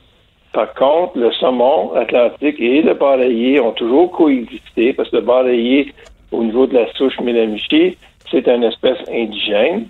[0.53, 5.93] Par contre, le saumon atlantique et le baraillé ont toujours coexisté parce que le baraillé,
[6.31, 7.99] au niveau de la souche Miramichi,
[8.31, 9.89] c'est une espèce indigène.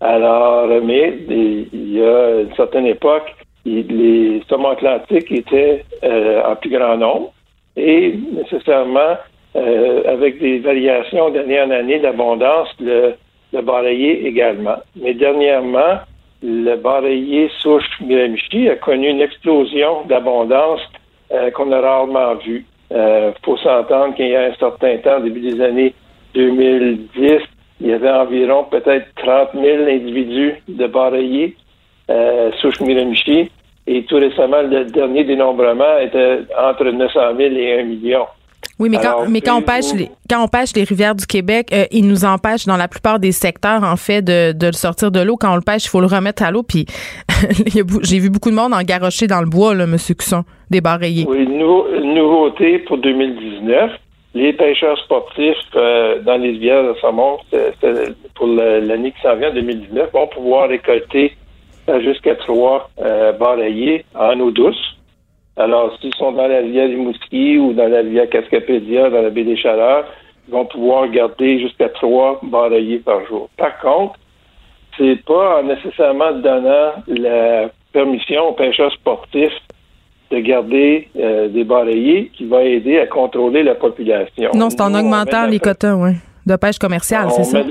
[0.00, 3.30] Alors, mais il y a une certaine époque,
[3.66, 7.32] les saumons atlantiques étaient euh, en plus grand nombre
[7.76, 9.18] et nécessairement,
[9.56, 13.14] euh, avec des variations d'année en année d'abondance, le,
[13.52, 14.76] le également.
[14.96, 16.00] Mais dernièrement,
[16.42, 20.80] le bareillé souche Miramichi a connu une explosion d'abondance
[21.32, 22.66] euh, qu'on a rarement vue.
[22.90, 25.94] Il euh, faut s'entendre qu'il y a un certain temps, début des années
[26.34, 27.40] 2010,
[27.80, 31.56] il y avait environ peut-être 30 000 individus de bareillés
[32.10, 33.50] euh, souche Miramichi.
[33.86, 38.26] Et tout récemment, le dernier dénombrement était entre 900 000 et 1 million.
[38.78, 41.68] Oui, mais quand, mais quand on pêche les, quand on pêche les rivières du Québec,
[41.72, 45.10] euh, ils nous empêchent dans la plupart des secteurs, en fait, de, de le sortir
[45.10, 45.36] de l'eau.
[45.36, 46.62] Quand on le pêche, il faut le remettre à l'eau.
[46.62, 46.86] Puis
[48.02, 49.96] j'ai vu beaucoup de monde en garocher dans le bois, là, M.
[49.96, 51.24] Cusson, débarrayé.
[51.28, 53.90] Oui, une nouveauté pour 2019.
[54.34, 57.38] Les pêcheurs sportifs euh, dans les rivières de saumon,
[58.34, 61.36] pour l'année qui s'en vient, 2019, vont pouvoir récolter
[62.00, 63.32] jusqu'à trois euh,
[64.14, 64.96] en eau douce.
[65.56, 69.30] Alors, s'ils sont dans la rivière du Mouski ou dans la rivière Cascapédia, dans la
[69.30, 70.04] baie des Chaleurs,
[70.48, 73.48] ils vont pouvoir garder jusqu'à trois bareillés par jour.
[73.56, 74.14] Par contre,
[74.98, 79.52] c'est pas nécessairement donnant la permission aux pêcheurs sportifs
[80.30, 84.50] de garder euh, des bareillés qui va aider à contrôler la population.
[84.54, 86.12] Non, c'est en augmentant les quotas, oui,
[86.46, 87.62] de pêche commerciale, c'est ça?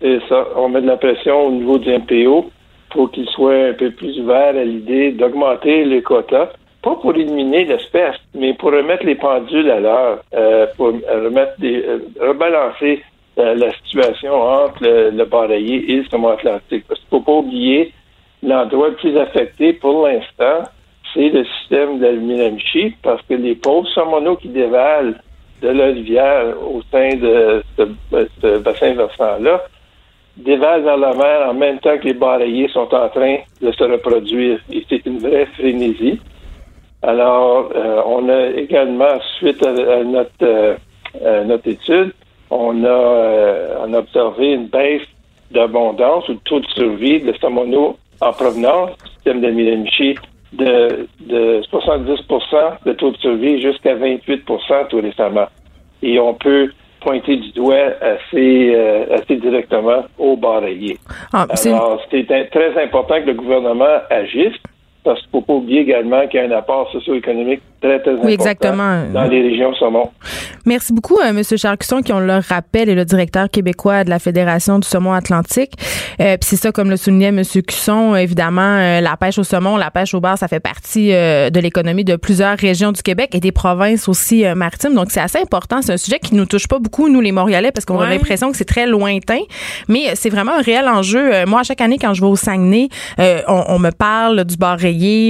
[0.00, 0.46] C'est ça.
[0.56, 2.50] On met de la pression au niveau du MPO
[2.90, 6.50] pour qu'il soit un peu plus ouvert à l'idée d'augmenter les quotas
[6.84, 11.82] pas pour éliminer l'espèce, mais pour remettre les pendules à l'heure, euh, pour remettre des,
[11.82, 13.02] euh, rebalancer
[13.38, 16.84] euh, la situation entre le, le et le saumon atlantique.
[16.86, 17.92] Parce qu'il ne faut pas oublier
[18.42, 20.70] l'endroit le plus affecté pour l'instant,
[21.14, 25.14] c'est le système de Miramichi, parce que les pauvres saumonaux qui dévalent
[25.62, 29.62] de la rivière au sein de ce, bassin versant-là
[30.36, 33.84] dévalent vers la mer en même temps que les bareillés sont en train de se
[33.84, 34.58] reproduire.
[34.70, 36.20] Et c'est une vraie frénésie.
[37.06, 42.12] Alors, euh, on a également, suite à, notre, euh, notre étude,
[42.50, 45.02] on a, euh, on a observé une baisse
[45.50, 50.14] d'abondance ou de taux de survie de samono en provenance du système de Miramichi
[50.54, 55.48] de, de 70% de taux de survie jusqu'à 28% tout récemment.
[56.02, 58.74] Et on peut pointer du doigt assez,
[59.10, 60.96] assez directement au bareillé.
[61.34, 64.56] Ah, Alors, c'est très important que le gouvernement agisse
[65.04, 68.12] parce qu'il ne faut pas oublier également qu'il y a un apport socio-économique très, très
[68.12, 69.02] important exactement.
[69.12, 70.10] dans les régions saumon.
[70.64, 71.42] Merci beaucoup, euh, M.
[71.56, 75.72] Charcusson, qui, on le rappelle, est le directeur québécois de la Fédération du saumon atlantique.
[76.20, 77.42] Euh, Puis c'est ça, comme le soulignait M.
[77.44, 81.50] Cusson, évidemment, euh, la pêche au saumon, la pêche au bar, ça fait partie euh,
[81.50, 84.94] de l'économie de plusieurs régions du Québec et des provinces aussi maritimes.
[84.94, 85.82] Donc, c'est assez important.
[85.82, 88.50] C'est un sujet qui nous touche pas beaucoup, nous, les Montréalais, parce qu'on a l'impression
[88.50, 89.40] que c'est très lointain.
[89.88, 91.44] Mais c'est vraiment un réel enjeu.
[91.46, 92.88] moi, chaque année, quand je vais au Saguenay,
[93.18, 94.78] on, on, me parle du bar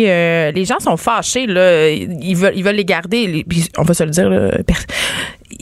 [0.06, 1.88] euh, les gens sont fâchés, là.
[1.88, 3.44] Ils veulent, les garder.
[3.48, 4.30] puis on va se le dire,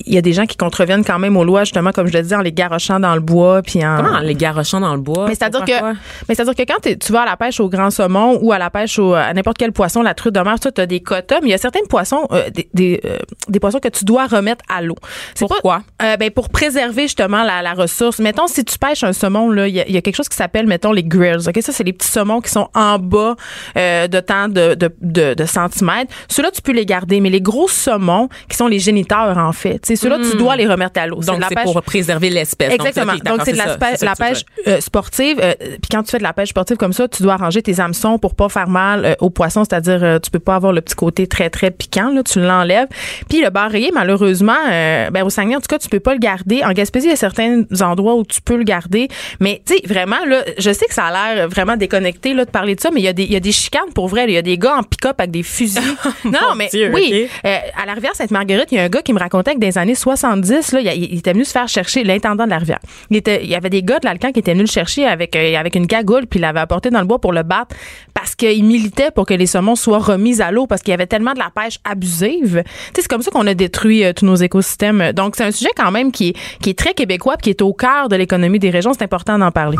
[0.06, 2.22] il y a des gens qui contreviennent quand même aux lois, justement, comme je le
[2.22, 3.62] disais, en les garochant dans le bois.
[3.62, 3.96] Puis en...
[3.96, 5.26] Comment en les garochant dans le bois?
[5.28, 5.92] Mais c'est-à-dire que,
[6.28, 8.70] mais c'est-à-dire que quand tu vas à la pêche au grand saumon ou à la
[8.70, 11.48] pêche au, à n'importe quel poisson, la truite de mer, tu as des quotas, mais
[11.48, 14.82] il y a certains poissons, euh, des, euh, des, poissons que tu dois remettre à
[14.82, 14.96] l'eau.
[15.38, 15.82] Pourquoi?
[16.02, 18.18] euh, ben, pour préserver justement la, la, ressource.
[18.18, 20.66] Mettons, si tu pêches un saumon, là, il y, y, a quelque chose qui s'appelle,
[20.66, 21.48] mettons, les grills.
[21.48, 21.58] OK?
[21.60, 23.36] Ça, c'est les petits saumons qui sont en bas
[23.76, 26.12] euh, de tant de, de, de, de centimètres.
[26.28, 29.84] Ceux-là, tu peux les garder, mais les gros saumons, qui sont les géniteurs, en fait,
[29.96, 30.38] ceux-là, tu hmm.
[30.38, 31.20] dois les remettre à l'eau.
[31.20, 32.72] Donc, c'est pour préserver l'espèce.
[32.72, 33.14] Exactement.
[33.24, 35.38] Donc, c'est de la, la pêche euh, sportive.
[35.42, 37.80] Euh, puis quand tu fais de la pêche sportive comme ça, tu dois arranger tes
[37.80, 40.94] hameçons pour pas faire mal euh, aux poissons, c'est-à-dire tu peux pas avoir le petit
[40.94, 42.88] côté très, très piquant, là, tu l'enlèves.
[43.28, 46.62] Puis le barrier, malheureusement, ben, au Saguenay, en tout cas, tu peux pas le garder.
[46.64, 49.08] En Gaspésie, il y a certains endroits où tu peux le garder.
[49.40, 52.50] Mais, tu sais, vraiment, là, je sais que ça a l'air vraiment déconnecté, là, de
[52.50, 54.24] parler de ça, mais il y a des, y a des chicanes pour vrai.
[54.28, 55.82] Il y a des gars en pick-up avec des fusils.
[56.24, 57.28] non, mais oui.
[57.44, 59.78] à la rivière Sainte-Marguerite, il y a un gars qui me racontait que dans les
[59.78, 62.78] années 70, là, il, était venu se faire chercher l'intendant de la rivière.
[63.10, 65.34] Il, était, il y avait des gars de l'Alcan qui étaient venus le chercher avec,
[65.34, 67.74] euh, avec une cagoule, puis il l'avait apporté dans le bois pour le battre
[68.14, 71.06] parce qu'il militait pour que les saumons soient remis à l'eau parce qu'il y avait
[71.06, 72.62] tellement de la pêche abusive.
[72.94, 75.12] c'est comme ça qu'on a détruit euh, tous nos écosystèmes.
[75.12, 77.72] Donc, c'est un sujet quand même qui est, qui est très québécois, qui est au
[77.72, 78.92] cœur de l'économie des régions.
[78.92, 79.78] C'est important d'en parler.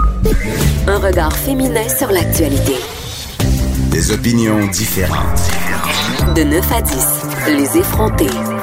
[0.86, 2.74] Un regard féminin sur l'actualité.
[3.90, 5.50] Des opinions différentes.
[6.34, 8.61] De 9 à 10, les effrontés.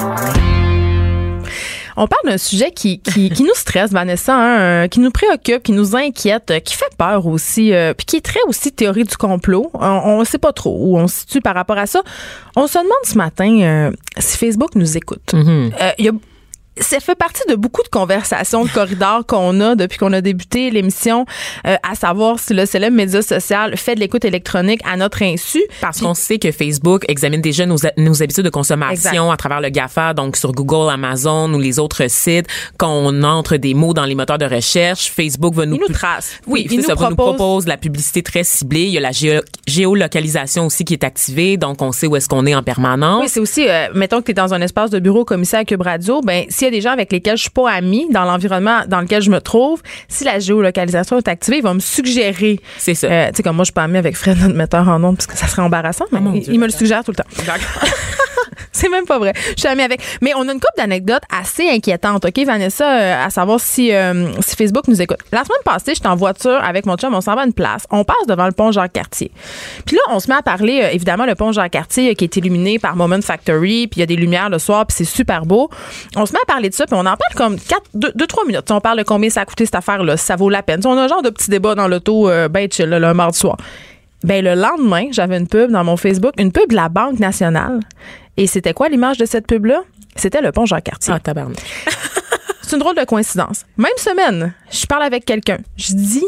[2.02, 5.74] On parle d'un sujet qui, qui, qui, nous stresse, Vanessa, hein, qui nous préoccupe, qui
[5.74, 9.70] nous inquiète, qui fait peur aussi, euh, puis qui est très aussi théorie du complot.
[9.74, 12.02] On ne sait pas trop où on se situe par rapport à ça.
[12.56, 15.34] On se demande ce matin euh, si Facebook nous écoute.
[15.34, 16.12] Euh, y a
[16.80, 20.70] ça fait partie de beaucoup de conversations de corridor qu'on a depuis qu'on a débuté
[20.72, 21.26] l'émission,
[21.68, 25.62] euh, à savoir si le célèbre média social fait de l'écoute électronique à notre insu.
[25.82, 28.92] Parce qu'on sait que Facebook examine déjà nos, nos habitudes de consommation
[29.24, 29.34] Exact.
[29.34, 32.48] à travers le GAFA, donc sur Google, Amazon ou les autres sites.
[32.78, 35.76] Quand on entre des mots dans les moteurs de recherche, Facebook va nous...
[35.76, 36.39] Il nous trace.
[36.48, 38.84] Oui, Il nous ça, va nous propose- propose la publicité très ciblée.
[38.84, 42.28] Il y a la géo- géolocalisation aussi qui est activée, donc on sait où est-ce
[42.30, 43.22] qu'on est en permanence.
[43.24, 45.65] Oui, c'est aussi, euh, mettons que tu es dans un espace de bureau commissaire à
[45.65, 48.23] Cube Radio, ben, s'il y a des gens avec lesquels je suis pas amie dans
[48.23, 52.60] l'environnement dans lequel je me trouve, si la géolocalisation est activée, il va me suggérer.
[52.77, 53.08] C'est ça.
[53.08, 55.17] Euh, tu sais, comme moi, je suis pas amie avec Fred, notre metteur en ondes,
[55.17, 57.17] parce que ça serait embarrassant, mais Oh il, Dieu, il me le suggère tout le
[57.17, 57.29] temps.
[58.71, 59.34] C'est même pas vrai.
[59.36, 60.01] Je suis amie avec.
[60.21, 64.32] Mais on a une couple d'anecdotes assez inquiétantes, OK, Vanessa, euh, à savoir si, euh,
[64.41, 65.19] si Facebook nous écoute.
[65.32, 67.84] La semaine passée, j'étais en voiture avec mon chum, on s'en va à une place.
[67.91, 69.32] On passe devant le pont Jacques-Cartier.
[69.86, 72.36] Puis là, on se met à parler, euh, évidemment, le pont Jacques-Cartier euh, qui est
[72.36, 75.45] illuminé par Moment Factory, puis il y a des lumières le soir, puis c'est super
[75.45, 75.69] beau.
[76.15, 78.65] On se met à parler de ça, puis on en parle comme 2-3 minutes.
[78.65, 80.62] Tu sais, on parle de combien ça a coûté cette affaire-là, si ça vaut la
[80.62, 80.82] peine.
[80.86, 83.39] On a un genre de petit débat dans l'auto, euh, ben chill, là, le mardi
[83.39, 83.56] soir.
[84.24, 87.80] Ben, le lendemain, j'avais une pub dans mon Facebook, une pub de la Banque nationale.
[88.36, 89.84] Et c'était quoi l'image de cette pub-là?
[90.15, 91.13] C'était le pont Jean-Cartier.
[91.15, 91.58] Ah, tabarnak.
[92.69, 93.65] C'est une drôle de coïncidence.
[93.77, 95.58] Même semaine, je parle avec quelqu'un.
[95.75, 96.23] Je dis,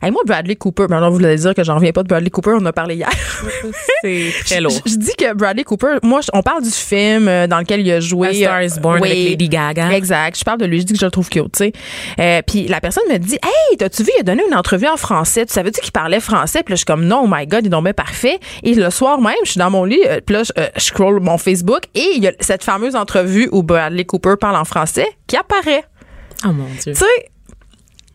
[0.00, 2.52] hey, moi, Bradley Cooper, maintenant, vous voulez dire que j'en reviens pas de Bradley Cooper,
[2.54, 3.10] on en a parlé hier.
[4.02, 4.72] C'est très lourd.
[4.86, 7.80] Je, je dis que Bradley Cooper, moi, je- on parle du film euh, dans lequel
[7.80, 8.28] il a joué.
[8.28, 9.10] A Star is Born Oui.
[9.10, 9.90] avec Lady Gaga.
[9.92, 10.38] Exact.
[10.38, 11.72] Je parle de lui, je dis que je le trouve cute, tu sais.
[12.20, 14.96] Euh, puis la personne me dit, hey, t'as-tu vu, il a donné une entrevue en
[14.96, 15.44] français.
[15.44, 16.62] Tu savais-tu qu'il parlait français?
[16.62, 18.38] Puis là, je suis comme, non, oh my God, il est donc parfait.
[18.62, 20.84] Et le soir même, je suis dans mon lit, euh, puis là, je, euh, je
[20.84, 24.64] scroll mon Facebook et il y a cette fameuse entrevue où Bradley Cooper parle en
[24.64, 25.84] français qui apparaît.
[26.44, 26.92] Oh mon Dieu.
[26.92, 27.30] Tu sais,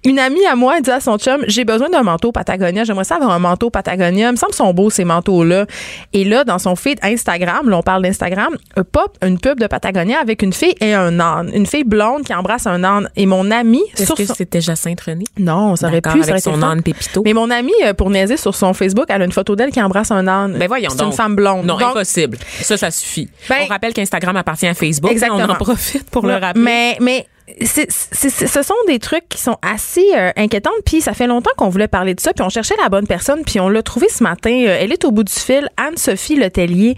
[0.06, 3.04] une amie à moi elle dit à son chum j'ai besoin d'un manteau Patagonia j'aimerais
[3.04, 5.65] ça avoir un manteau Patagonia il me semble sont beaux ces manteaux là
[6.13, 8.56] et là dans son feed Instagram là on parle d'Instagram
[8.91, 12.34] pop une pub de Patagonia avec une fille et un âne une fille blonde qui
[12.34, 15.26] embrasse un âne et mon ami Est-ce que son- c'était Jacinthe René?
[15.38, 17.22] non ça aurait pu ça avec aurait son âne Pépito.
[17.26, 19.82] mais mon ami euh, pour niaiser sur son Facebook elle a une photo d'elle qui
[19.82, 22.38] embrasse un âne Ben voyons c'est une femme blonde Non, Donc, impossible.
[22.62, 23.30] Ça, ça suffit.
[23.50, 25.12] Ben- on rappelle qu'Instagram appartient à Facebook.
[25.12, 25.46] Exactement.
[25.48, 26.62] On en profite pour le rappeler.
[26.63, 27.26] Mais, mais
[27.62, 30.71] ce sont des trucs qui sont assez euh, inquiétants.
[30.84, 32.34] Puis ça fait longtemps qu'on voulait parler de ça.
[32.34, 33.43] Puis on cherchait la bonne personne.
[33.45, 34.51] Puis on l'a trouvée ce matin.
[34.51, 35.69] Euh, Elle est au bout du fil.
[35.77, 36.95] Anne-Sophie Letellier,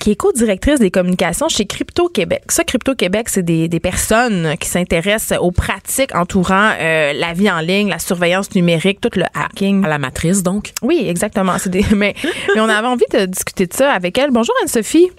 [0.00, 2.42] qui est co-directrice des communications chez Crypto Québec.
[2.48, 7.50] Ça, Crypto Québec, c'est des, des personnes qui s'intéressent aux pratiques entourant euh, la vie
[7.50, 9.84] en ligne, la surveillance numérique, tout le hacking.
[9.84, 10.72] À la matrice, donc.
[10.82, 11.58] Oui, exactement.
[11.58, 12.14] C'est des, mais,
[12.54, 14.30] mais on avait envie de discuter de ça avec elle.
[14.32, 15.10] Bonjour Anne-Sophie.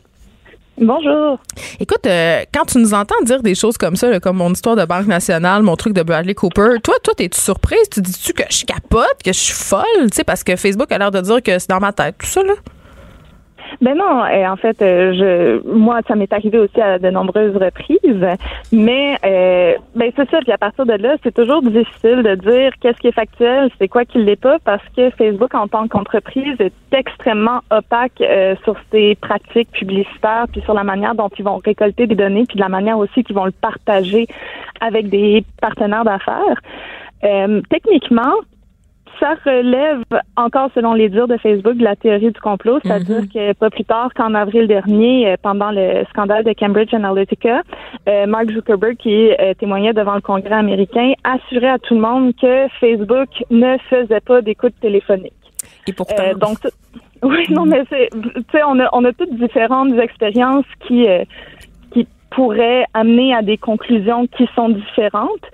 [0.80, 1.40] Bonjour.
[1.80, 4.86] Écoute, euh, quand tu nous entends dire des choses comme ça, comme mon histoire de
[4.86, 7.90] Banque nationale, mon truc de Bradley Cooper, toi, toi, t'es-tu surprise?
[7.92, 9.82] Tu dis-tu que je capote, que je suis folle?
[10.12, 12.28] Tu sais, parce que Facebook a l'air de dire que c'est dans ma tête, tout
[12.28, 12.54] ça, là?
[13.82, 17.56] Ben non, euh, en fait, euh, je, moi, ça m'est arrivé aussi à de nombreuses
[17.56, 18.26] reprises,
[18.72, 20.40] mais euh, ben c'est ça.
[20.40, 23.88] Puis à partir de là, c'est toujours difficile de dire qu'est-ce qui est factuel, c'est
[23.88, 28.76] quoi qui l'est pas, parce que Facebook, en tant qu'entreprise, est extrêmement opaque euh, sur
[28.92, 32.62] ses pratiques publicitaires, puis sur la manière dont ils vont récolter des données, puis de
[32.62, 34.28] la manière aussi qu'ils vont le partager
[34.82, 36.62] avec des partenaires d'affaires.
[37.24, 38.34] Euh, techniquement,
[39.20, 40.04] ça relève
[40.36, 43.86] encore, selon les dires de Facebook, de la théorie du complot, c'est-à-dire que pas plus
[43.86, 47.62] tard qu'en avril dernier, euh, pendant le scandale de Cambridge Analytica,
[48.08, 52.34] euh, Mark Zuckerberg, qui euh, témoignait devant le Congrès américain, assurait à tout le monde
[52.40, 55.34] que Facebook ne faisait pas d'écoute téléphonique.
[55.88, 56.24] Et pourtant.
[56.24, 56.58] Euh, donc,
[57.24, 61.24] oui, non, mais c'est, tu sais, on a, on a toutes différentes expériences qui, euh,
[62.28, 65.46] qui pourraient amener à des conclusions qui sont différentes.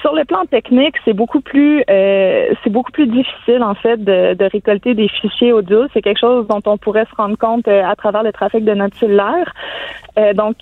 [0.00, 4.34] Sur le plan technique, c'est beaucoup plus, euh, c'est beaucoup plus difficile en fait de,
[4.34, 5.86] de récolter des fichiers audio.
[5.92, 8.74] C'est quelque chose dont on pourrait se rendre compte euh, à travers le trafic de
[8.74, 9.52] notre cellulaire.
[10.18, 10.56] Euh, donc,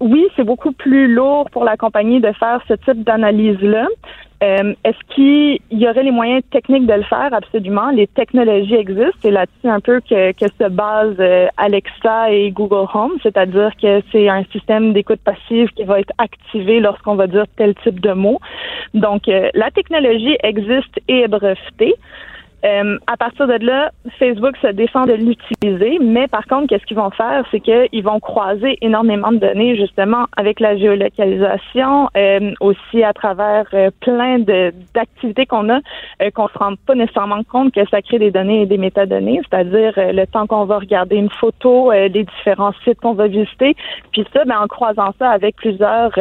[0.00, 3.86] oui, c'est beaucoup plus lourd pour la compagnie de faire ce type d'analyse-là.
[4.42, 7.30] Euh, Est-ce qu'il y aurait les moyens techniques de le faire?
[7.32, 7.90] Absolument.
[7.90, 9.18] Les technologies existent.
[9.20, 14.28] C'est là-dessus un peu que, se base euh, Alexa et Google Home, c'est-à-dire que c'est
[14.28, 18.38] un système d'écoute passive qui va être activé lorsqu'on va dire tel type de mot.
[18.94, 21.94] Donc, euh, la technologie existe et est brevetée.
[22.64, 26.96] Euh, à partir de là, Facebook se défend de l'utiliser, mais par contre, qu'est-ce qu'ils
[26.96, 33.04] vont faire, c'est qu'ils vont croiser énormément de données justement avec la géolocalisation, euh, aussi
[33.04, 34.38] à travers euh, plein
[34.94, 35.78] d'activités qu'on a,
[36.22, 39.40] euh, qu'on se rend pas nécessairement compte que ça crée des données et des métadonnées,
[39.48, 43.76] c'est-à-dire euh, le temps qu'on va regarder une photo, les différents sites qu'on va visiter,
[44.12, 46.12] puis ça, ben, en croisant ça avec plusieurs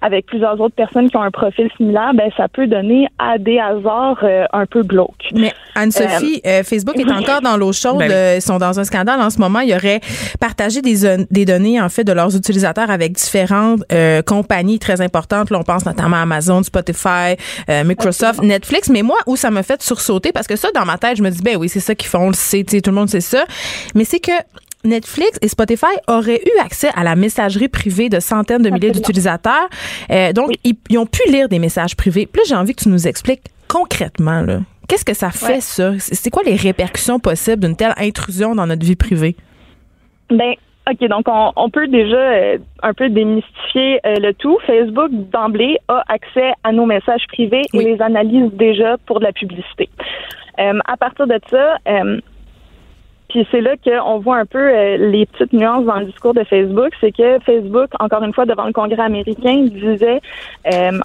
[0.00, 3.58] avec plusieurs autres personnes qui ont un profil similaire, ben ça peut donner à des
[3.58, 5.30] hasards un peu glauques.
[5.74, 7.98] Anne-Sophie, euh, Facebook est encore dans l'eau chaude.
[7.98, 8.14] Ben oui.
[8.14, 9.60] Euh, Ils sont dans un scandale en ce moment.
[9.60, 10.00] Ils auraient
[10.40, 15.50] partagé des, des données, en fait, de leurs utilisateurs avec différentes euh, compagnies très importantes.
[15.50, 17.36] Là, on pense notamment à Amazon, Spotify,
[17.68, 18.88] euh, Microsoft, Netflix.
[18.88, 21.30] Mais moi, où ça m'a fait sursauter, parce que ça, dans ma tête, je me
[21.30, 23.08] dis, ben oui, c'est ça qu'ils font, on le sait, tu sais, tout le monde
[23.10, 23.44] sait ça.
[23.94, 24.32] Mais c'est que
[24.84, 29.68] Netflix et Spotify auraient eu accès à la messagerie privée de centaines de milliers d'utilisateurs.
[30.10, 32.26] Euh, donc, ils, ils ont pu lire des messages privés.
[32.26, 34.60] Puis là, j'ai envie que tu nous expliques concrètement, là,
[34.92, 35.60] qu'est-ce que ça fait, Ouais.
[35.60, 35.92] ça?
[35.98, 39.36] C'est quoi les répercussions possibles d'une telle intrusion dans notre vie privée?
[40.28, 40.52] Ben,
[40.90, 44.58] OK, donc on, on peut déjà euh, un peu démystifier euh, le tout.
[44.66, 47.84] Facebook, d'emblée, a accès à nos messages privés Oui.
[47.86, 49.88] et les analyse déjà pour de la publicité.
[50.58, 51.76] Euh, à partir de ça,
[53.30, 56.90] puis c'est là qu'on voit un peu les petites nuances dans le discours de Facebook,
[57.00, 60.20] c'est que Facebook, encore une fois, devant le Congrès américain, disait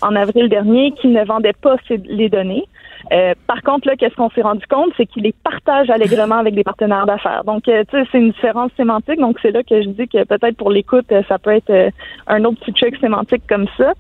[0.02, 1.78] en avril dernier qu'il ne vendait pas
[2.10, 2.66] les données.
[3.12, 6.56] Euh, par contre, là, qu'est-ce qu'on s'est rendu compte, c'est qu'il les partage allègrement avec
[6.56, 7.44] des partenaires d'affaires.
[7.46, 9.20] Donc, euh, tu sais, c'est une différence sémantique.
[9.20, 11.90] Donc, c'est là que je dis que peut-être pour l'écoute, euh, ça peut être euh,
[12.28, 13.94] un autre petit truc sémantique comme ça.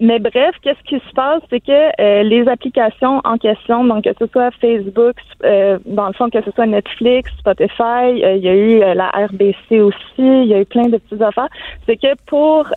[0.00, 4.10] Mais bref, qu'est-ce qui se passe, c'est que euh, les applications en question, donc que
[4.16, 8.54] ce soit Facebook, euh, dans le fond que ce soit Netflix, Spotify, il y a
[8.54, 11.48] eu la RBC aussi, il y a eu plein de petites affaires.
[11.86, 12.68] C'est que pour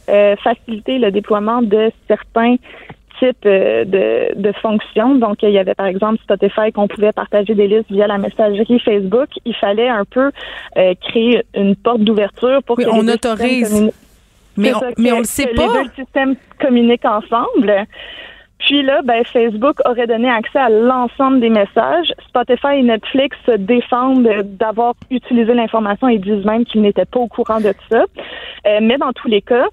[0.43, 2.55] faciliter le déploiement de certains
[3.21, 7.53] types euh, de, de fonctions, donc il y avait par exemple Spotify qu'on pouvait partager
[7.55, 10.31] des listes via la messagerie Facebook, il fallait un peu
[10.77, 13.91] euh, créer une porte d'ouverture pour Oui, que on les autorise.
[14.57, 15.67] Mais on, ça, mais que- on le sait que pas.
[15.81, 17.85] Les deux systèmes communiquent ensemble.
[18.59, 22.13] Puis là, ben, Facebook aurait donné accès à l'ensemble des messages.
[22.27, 24.29] Spotify et Netflix se défendent
[24.59, 28.03] d'avoir utilisé l'information et disent même qu'ils n'étaient pas au courant de ça.
[28.67, 29.65] Euh, mais dans tous les cas,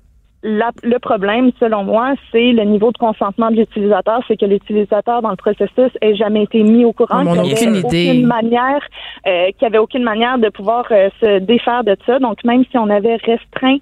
[0.42, 4.20] la- le problème, selon moi, c'est le niveau de consentement de l'utilisateur.
[4.29, 7.24] C'est que l'utilisateur dans le processus ait jamais été mis au courant.
[7.24, 8.09] N'a qu'il y aucune avait idée.
[8.11, 8.81] aucune manière,
[9.27, 12.18] euh, qu'il n'y avait aucune manière de pouvoir euh, se défaire de ça.
[12.18, 13.79] Donc, même si on avait restreint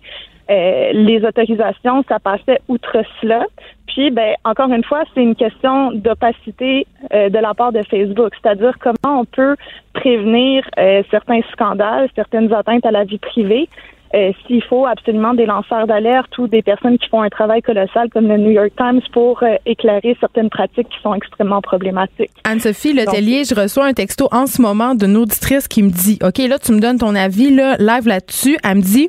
[0.48, 3.44] euh, les autorisations, ça passait outre cela.
[3.88, 8.32] Puis, ben, encore une fois, c'est une question d'opacité euh, de la part de Facebook,
[8.40, 9.56] c'est-à-dire comment on peut
[9.92, 13.68] prévenir euh, certains scandales, certaines atteintes à la vie privée.
[14.16, 18.08] Euh, S'il faut absolument des lanceurs d'alerte ou des personnes qui font un travail colossal
[18.10, 22.30] comme le New York Times pour euh, éclairer certaines pratiques qui sont extrêmement problématiques.
[22.44, 26.38] Anne-Sophie Letellier, je reçois un texto en ce moment d'une auditrice qui me dit OK,
[26.38, 28.56] là, tu me donnes ton avis, là, live là-dessus.
[28.64, 29.08] Elle me dit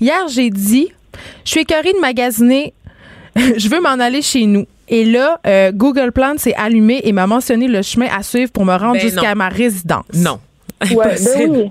[0.00, 0.88] Hier, j'ai dit,
[1.44, 2.74] je suis écœurée de magasiner,
[3.36, 4.66] je veux m'en aller chez nous.
[4.88, 8.66] Et là, euh, Google Plan s'est allumé et m'a mentionné le chemin à suivre pour
[8.66, 10.04] me rendre Ben jusqu'à ma résidence.
[10.14, 10.38] Non.
[10.82, 11.52] Ouais, Impossible.
[11.52, 11.70] ben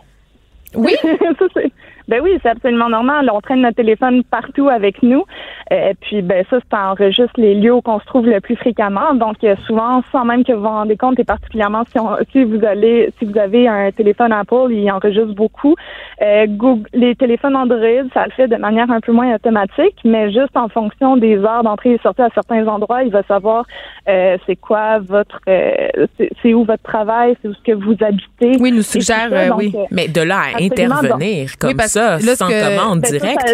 [0.75, 0.95] oui.
[1.03, 1.11] Oui?
[1.39, 1.61] Ça,
[2.07, 3.29] ben oui, c'est absolument normal.
[3.33, 5.23] On traîne notre téléphone partout avec nous.
[5.71, 9.13] Euh, puis ben ça, ça enregistre les lieux où on se trouve le plus fréquemment.
[9.15, 12.43] Donc euh, souvent, sans même que vous vous rendez compte, et particulièrement si, on- si
[12.43, 15.75] vous allez, si vous avez un téléphone Apple, il enregistre beaucoup.
[16.21, 17.79] Euh, Google, les téléphones Android,
[18.13, 21.63] ça le fait de manière un peu moins automatique, mais juste en fonction des heures
[21.63, 23.65] d'entrée et sortie à certains endroits, il va savoir
[24.09, 26.05] euh, c'est quoi votre, euh,
[26.41, 28.57] c'est où votre travail, c'est où ce que vous habitez.
[28.59, 29.35] Oui, nous Et tout suggère, ça.
[29.35, 29.71] euh, Donc, oui.
[29.75, 32.69] euh, Mais de là à intervenir comme Oui, parce ça, que là, ce sans que-
[32.77, 33.09] commande ben,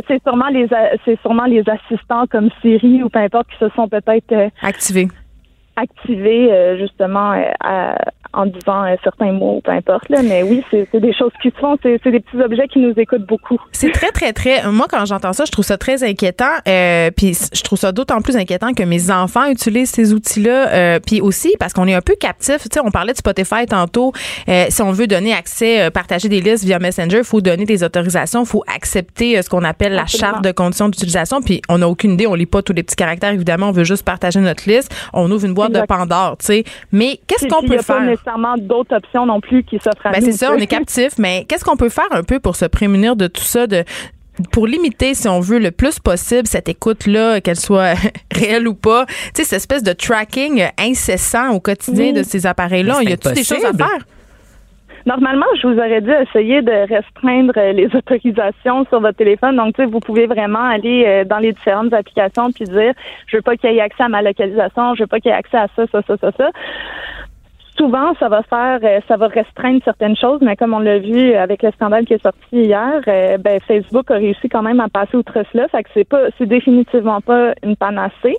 [0.07, 0.67] c'est sûrement les
[1.05, 5.07] c'est sûrement les assistants comme Siri ou peu importe qui se sont peut-être euh, Activé.
[5.75, 7.95] activés euh, justement euh, à-
[8.33, 10.21] en disant euh, certains mots, peu importe là.
[10.23, 11.77] Mais oui, c'est des choses qui se font.
[11.81, 13.57] C'est des petits objets qui nous écoutent beaucoup.
[13.71, 14.69] C'est très, très, très.
[14.71, 16.45] Moi, quand j'entends ça, je trouve ça très inquiétant.
[16.67, 20.69] Euh, puis je trouve ça d'autant plus inquiétant que mes enfants utilisent ces outils-là.
[20.69, 22.57] Euh, puis aussi parce qu'on est un peu captif.
[22.63, 24.13] Tu sais, on parlait de Spotify tantôt.
[24.47, 27.65] Euh, si on veut donner accès, euh, partager des listes via Messenger, il faut donner
[27.65, 30.31] des autorisations, il faut accepter euh, ce qu'on appelle la Absolument.
[30.31, 31.41] charte de conditions d'utilisation.
[31.41, 33.31] Puis on n'a aucune idée, on lit pas tous les petits caractères.
[33.31, 34.93] Évidemment, on veut juste partager notre liste.
[35.13, 35.81] On ouvre une boîte Exact.
[35.81, 36.63] de Pandore, tu sais.
[36.91, 38.17] Mais qu'est-ce qu'on peut faire?
[38.19, 40.25] Nécessairement d'autres options non plus qui s'offrent à Ben, nous.
[40.27, 43.15] c'est ça, on est captif, mais qu'est-ce qu'on peut faire un peu pour se prémunir
[43.15, 43.83] de tout ça, de
[44.53, 47.93] pour limiter, si on veut, le plus possible cette écoute-là, qu'elle soit
[48.31, 52.13] réelle ou pas, tu sais, cette espèce de tracking incessant au quotidien Oui.
[52.13, 52.95] de ces appareils-là.
[52.99, 54.05] C'est Y a-t-il des choses à faire?
[55.05, 59.55] Normalement, je vous aurais dit essayer de restreindre euh, les autorisations sur votre téléphone.
[59.55, 62.93] Donc, tu sais, vous pouvez vraiment aller euh, dans les différentes applications puis dire,
[63.27, 65.33] je veux pas qu'il y ait accès à ma localisation, je veux pas qu'il y
[65.33, 66.49] ait accès à ça, ça, ça, ça, ça.
[67.79, 71.33] Souvent, ça va faire, euh, ça va restreindre certaines choses, mais comme on l'a vu
[71.33, 74.89] avec le scandale qui est sorti hier, euh, ben, Facebook a réussi quand même à
[74.89, 75.69] passer outre cela.
[75.69, 78.35] Fait que c'est pas, c'est définitivement pas une panacée.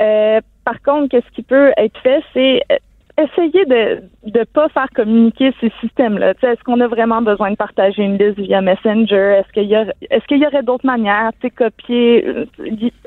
[0.00, 2.76] Euh, par contre, qu'est-ce qui peut être fait, c'est euh,
[3.24, 6.34] essayer de ne pas faire communiquer ces systèmes-là.
[6.34, 9.40] Tu sais, Est-ce qu'on a vraiment besoin de partager une liste via Messenger?
[9.40, 11.30] Est-ce qu'il y, a- est-ce qu'il y aurait d'autres manières?
[11.40, 12.24] Tu sais, copier,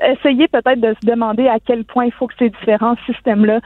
[0.02, 3.60] essayer peut-être de se demander à quel point il faut que ces différents systèmes-là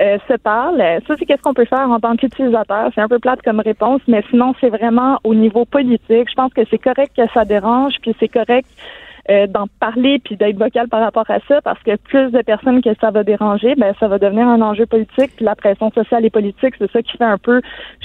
[0.00, 0.82] euh, se parlent.
[1.06, 2.90] Ça, c'est qu'est-ce qu'on peut faire en tant qu'utilisateur?
[2.94, 6.28] C'est un peu plate comme réponse, mais sinon, c'est vraiment au niveau politique.
[6.28, 8.68] Je pense que c'est correct que ça dérange, puis c'est correct
[9.30, 12.82] euh, d'en parler puis d'être vocal par rapport à ça parce que plus de personnes
[12.82, 16.24] que ça va déranger, ben ça va devenir un enjeu politique puis la pression sociale
[16.24, 17.60] et politique, c'est ça qui fait un peu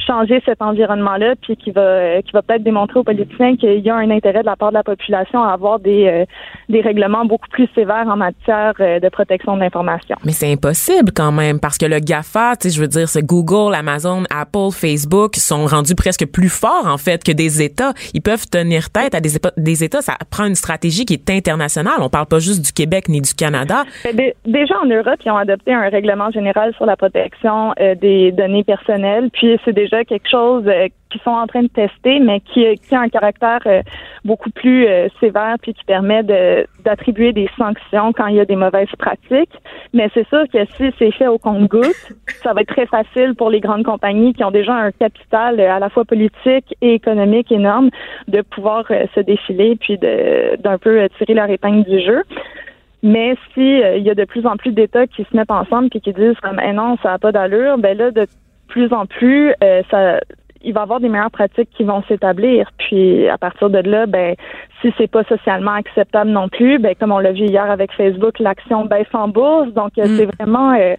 [0.08, 3.96] changer cet environnement-là puis qui va qui va peut-être démontrer aux politiciens qu'il y a
[3.96, 6.26] un intérêt de la part de la population à avoir des euh,
[6.70, 10.16] des règlements beaucoup plus sévères en matière euh, de protection de l'information.
[10.26, 13.20] Mais c'est impossible quand même parce que le Gafa, tu sais, je veux dire, ce
[13.20, 17.93] Google, Amazon, Apple, Facebook sont rendus presque plus forts en fait que des États.
[18.14, 20.02] Ils peuvent tenir tête à des, États.
[20.02, 21.95] Ça prend une stratégie est international.
[21.99, 23.84] On parle pas juste du Québec ni du Canada.
[24.14, 28.32] Ben, déjà en Europe, ils ont adopté un règlement général sur la protection euh, des
[28.32, 29.30] données personnelles.
[29.32, 32.95] Puis c'est déjà quelque chose euh, qu'ils sont en train de tester, mais qui, qui
[32.95, 33.82] a un caractère euh,
[34.26, 34.88] beaucoup plus
[35.20, 36.24] sévère puis qui permet
[36.84, 39.53] d'attribuer des sanctions quand il y a des mauvaises pratiques.
[39.93, 43.49] Mais c'est sûr que si c'est fait au compte-goutte, ça va être très facile pour
[43.49, 47.89] les grandes compagnies qui ont déjà un capital à la fois politique et économique énorme
[48.28, 52.24] de pouvoir se défiler puis d'un peu tirer leur épingle du jeu.
[53.03, 55.89] Mais si euh, il y a de plus en plus d'États qui se mettent ensemble
[55.93, 58.28] et qui disent comme eh non, ça n'a pas d'allure, ben là, de
[58.68, 60.20] plus en plus, euh, ça
[60.64, 62.72] il va y avoir des meilleures pratiques qui vont s'établir.
[62.78, 64.36] Puis à partir de là, ben
[64.82, 68.39] si c'est pas socialement acceptable non plus, ben comme on l'a vu hier avec Facebook,
[68.39, 69.72] l'action baisse en bourse.
[69.74, 70.32] Donc euh, c'est mm.
[70.39, 70.74] vraiment.
[70.74, 70.95] Euh,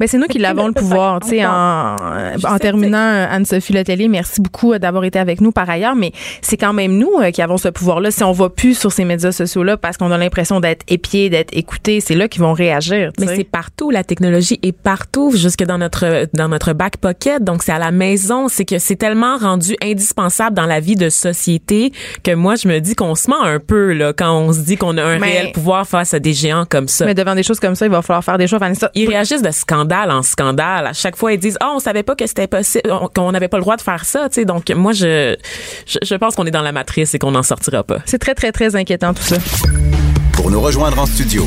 [0.00, 1.20] Mais c'est nous qui l'avons le pouvoir.
[1.20, 5.68] Tu sais, en, en terminant, Anne-Sophie Letellier, merci beaucoup euh, d'avoir été avec nous par
[5.70, 5.94] ailleurs.
[5.94, 8.10] Mais c'est quand même nous qui avons ce pouvoir-là.
[8.10, 11.56] Si on va plus sur ces médias sociaux-là parce qu'on a l'impression d'être épié, d'être
[11.56, 13.10] écouté, c'est là qu'ils vont réagir.
[13.20, 13.90] Mais c'est partout.
[13.90, 17.42] La technologie est partout, jusque dans notre dans notre back pocket.
[17.44, 18.48] Donc c'est à la maison.
[18.48, 22.80] C'est que c'est tellement rendu indispensable dans la vie de société que moi je me
[22.80, 25.18] dis qu'on on se ment un peu là quand on se dit qu'on a un
[25.18, 27.04] réel pouvoir face à des géants comme ça.
[27.04, 28.58] Mais devant des choses comme ça, il va falloir faire des choses.
[28.58, 28.90] Vanessa.
[28.94, 30.86] Ils réagissent de scandale en scandale.
[30.86, 33.58] À chaque fois, ils disent "Oh, on savait pas que c'était possible, qu'on n'avait pas
[33.58, 35.36] le droit de faire ça." Tu sais, donc moi, je,
[35.86, 37.98] je, pense qu'on est dans la matrice et qu'on n'en sortira pas.
[38.06, 39.36] C'est très très très inquiétant tout ça.
[40.32, 41.46] Pour nous rejoindre en studio.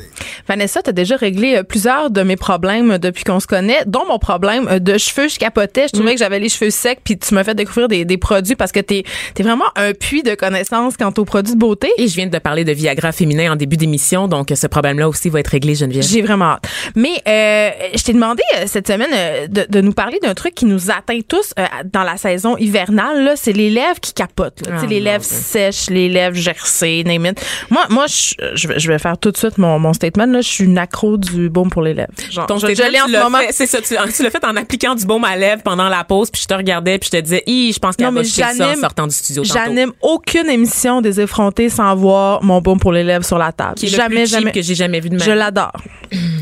[0.47, 4.05] Vanessa, tu as déjà réglé euh, plusieurs de mes problèmes depuis qu'on se connaît, dont
[4.07, 5.27] mon problème euh, de cheveux.
[5.27, 5.87] Je capotais.
[5.87, 6.13] Je trouvais mm.
[6.13, 8.79] que j'avais les cheveux secs, puis tu m'as fait découvrir des, des produits parce que
[8.79, 9.03] tu es,
[9.39, 11.89] vraiment un puits de connaissances quant aux produits de beauté.
[11.97, 15.29] Et je viens de parler de Viagra féminin en début d'émission, donc ce problème-là aussi
[15.29, 16.03] va être réglé, Geneviève.
[16.03, 16.67] J'ai vraiment hâte.
[16.95, 20.91] Mais euh, je t'ai demandé cette semaine de, de, nous parler d'un truc qui nous
[20.91, 21.53] atteint tous
[21.91, 23.33] dans la saison hivernale.
[23.35, 24.67] C'est les lèvres qui capotent.
[24.67, 24.85] Là.
[24.87, 27.33] les lèvres sèches, les lèvres gercées, name
[27.69, 30.77] Moi, moi je, je, vais faire tout de suite mon, mon statement je suis une
[30.77, 32.11] accro du baume pour les lèvres.
[32.29, 33.39] Genre, Donc, je, je l'ai en ce moment.
[33.51, 36.29] C'est ça, tu, tu l'as fait en appliquant du baume à lèvres pendant la pause,
[36.29, 39.07] puis je te regardais, puis je te disais, je pense qu'elle va ça en sortant
[39.07, 43.37] du studio J'anime aucune émission des effrontés sans voir mon baume pour les lèvres sur
[43.37, 43.75] la table.
[43.75, 45.73] Qui est jamais, le plus jamais que j'ai jamais vu de ma Je l'adore.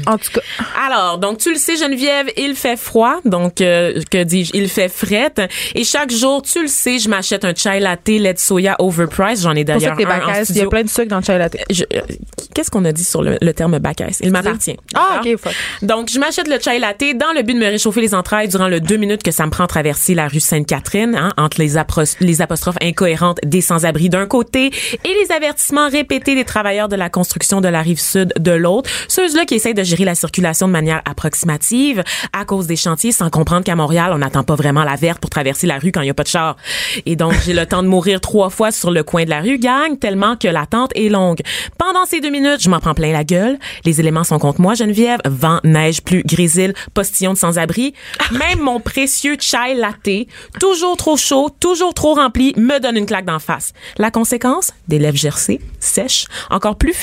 [0.09, 0.41] En tout cas.
[0.85, 4.89] Alors, donc tu le sais, Geneviève, il fait froid, donc euh, que dis-je, il fait
[4.89, 5.33] fret,
[5.75, 9.43] et chaque jour, tu le sais, je m'achète un chai latte lait de soya overpriced.
[9.43, 10.53] J'en ai d'ailleurs un en studio.
[10.53, 11.55] Il y a plein de sucre dans le chai latte.
[11.55, 12.01] Euh,
[12.53, 14.19] qu'est-ce qu'on a dit sur le, le terme bacasse?
[14.21, 14.77] Il m'appartient.
[14.95, 15.37] Ah, OK,
[15.81, 18.67] Donc, je m'achète le chai latte dans le but de me réchauffer les entrailles durant
[18.67, 21.73] le deux minutes que ça me prend traverser la rue Sainte-Catherine, hein, entre les,
[22.19, 27.09] les apostrophes incohérentes des sans-abri d'un côté et les avertissements répétés des travailleurs de la
[27.09, 28.89] construction de la rive sud de l'autre.
[29.07, 33.29] Ceux-là qui essayent de gérer la circulation de manière approximative à cause des chantiers sans
[33.29, 36.05] comprendre qu'à Montréal, on n'attend pas vraiment la verte pour traverser la rue quand il
[36.05, 36.55] n'y a pas de char.
[37.05, 39.57] Et donc, j'ai le temps de mourir trois fois sur le coin de la rue,
[39.57, 41.41] gang, tellement que l'attente est longue.
[41.77, 43.57] Pendant ces deux minutes, je m'en prends plein la gueule.
[43.85, 45.19] Les éléments sont contre moi, Geneviève.
[45.25, 47.93] Vent, neige, pluie, grésil, postillon de sans-abri.
[48.31, 50.27] Même mon précieux chai latte,
[50.59, 53.73] toujours trop chaud, toujours trop rempli, me donne une claque d'en face.
[53.97, 54.71] La conséquence?
[54.87, 56.93] Des lèvres gercées, sèches, encore plus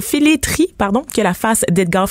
[0.00, 2.08] filétries, pardon, que la face d'Edgar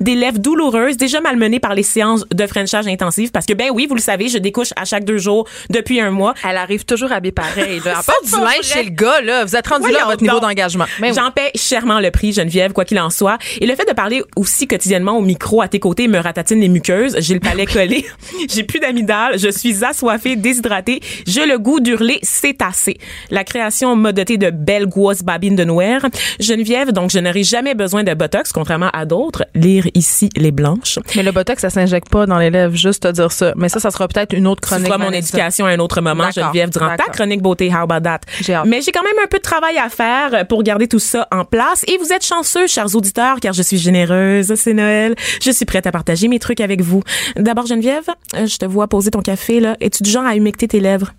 [0.00, 3.86] Des lèvres douloureuses, déjà malmenées par les séances de frenchage intensive parce que, ben oui,
[3.86, 6.34] vous le savez, je découche à chaque deux jours depuis un mois.
[6.48, 7.80] Elle arrive toujours habillée pareil.
[7.90, 10.40] À part du linge chez le gars, là, vous êtes rendu là à votre niveau
[10.40, 10.84] d'engagement.
[11.14, 13.36] J'en paie chèrement le prix, Geneviève, quoi qu'il en soit.
[13.60, 16.68] Et le fait de parler aussi quotidiennement au micro à tes côtés me ratatine les
[16.68, 17.16] muqueuses.
[17.18, 18.06] J'ai le palais collé.
[18.48, 19.38] j'ai plus d'amidale.
[19.38, 21.00] Je suis assoiffée, déshydratée.
[21.26, 22.18] J'ai le goût d'hurler.
[22.22, 22.98] C'est assez.
[23.30, 26.00] La création m'a doté de belles grosses babines de noir.
[26.38, 29.29] Geneviève, donc je n'aurai jamais besoin de Botox, contrairement à d'autres.
[29.30, 29.44] Autres.
[29.54, 30.98] Lire ici les blanches.
[31.14, 33.52] Mais le Botox, ça s'injecte pas dans les lèvres, juste te dire ça.
[33.56, 34.86] Mais ça, ça sera peut-être une autre chronique.
[34.86, 35.28] feras mon Vanessa.
[35.28, 37.68] éducation à un autre moment, Geneviève, durant ta chronique beauté.
[37.68, 38.20] How about that?
[38.66, 41.44] Mais j'ai quand même un peu de travail à faire pour garder tout ça en
[41.44, 41.84] place.
[41.86, 44.52] Et vous êtes chanceux, chers auditeurs, car je suis généreuse.
[44.56, 45.14] C'est Noël.
[45.40, 47.02] Je suis prête à partager mes trucs avec vous.
[47.36, 49.76] D'abord, Geneviève, je te vois poser ton café, là.
[49.80, 51.12] Es-tu du genre à humecter tes lèvres?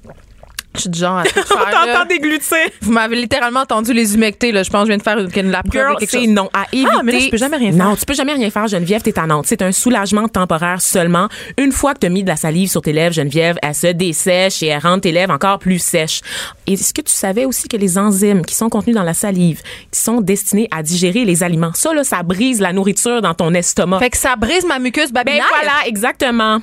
[0.76, 2.58] Je suis du genre à tout On faire, t'entend déglutir.
[2.82, 4.64] Vous m'avez littéralement entendu les humecter, là.
[4.64, 6.28] Je pense que je viens de faire une, une la Girl, quelque chose.
[6.30, 6.50] non.
[6.54, 6.90] À éviter.
[6.94, 7.86] Ah, mais là, tu peux jamais rien faire.
[7.86, 9.46] Non, tu peux jamais rien faire, Geneviève, t'es tannante.
[9.48, 11.28] C'est un soulagement temporaire seulement.
[11.58, 14.64] Une fois que t'as mis de la salive sur tes lèvres, Geneviève, elle se dessèche
[14.64, 16.22] et elle rend tes lèvres encore plus sèches.
[16.68, 19.62] Et est-ce que tu savais aussi que les enzymes qui sont contenus dans la salive,
[19.92, 23.54] qui sont destinés à digérer les aliments, ça, là, ça brise la nourriture dans ton
[23.54, 24.00] estomac.
[24.00, 25.46] Fait que ça brise ma muqueuse Ben babinaire.
[25.50, 26.60] voilà, exactement.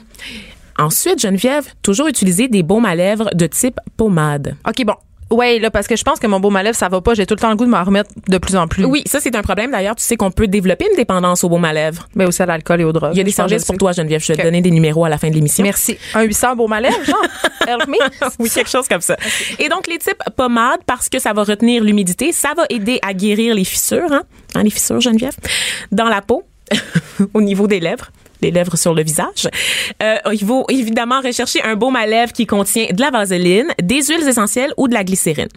[0.78, 4.56] Ensuite, Geneviève, toujours utiliser des baumes à lèvres de type pommade.
[4.66, 4.94] OK, bon.
[5.30, 7.12] Ouais, là, parce que je pense que mon beau malève, ça va pas.
[7.12, 8.86] J'ai tout le temps le goût de m'en remettre de plus en plus.
[8.86, 9.70] Oui, ça, c'est un problème.
[9.70, 12.08] D'ailleurs, tu sais qu'on peut développer une dépendance aux baumes à lèvres.
[12.14, 13.10] Mais aussi à l'alcool et aux drogues.
[13.12, 14.22] Il y a des services pour toi, Geneviève.
[14.22, 14.44] Je vais te Ok.
[14.46, 15.64] donner des numéros à la fin de l'émission.
[15.64, 15.98] Merci.
[16.14, 17.22] Un 800 beau malève, genre?
[17.68, 17.96] Help me?
[18.38, 19.16] Oui, quelque chose comme ça.
[19.58, 23.12] Et donc, les types pommades, parce que ça va retenir l'humidité, ça va aider à
[23.12, 24.22] guérir les fissures, hein,
[24.54, 25.36] Hein, les fissures, Geneviève,
[25.92, 26.42] dans la peau,
[27.34, 28.10] au niveau des lèvres
[28.40, 29.48] les lèvres sur le visage.
[30.02, 34.02] Euh, il faut évidemment rechercher un baume à lèvres qui contient de la vaseline, des
[34.02, 35.48] huiles essentielles ou de la glycérine.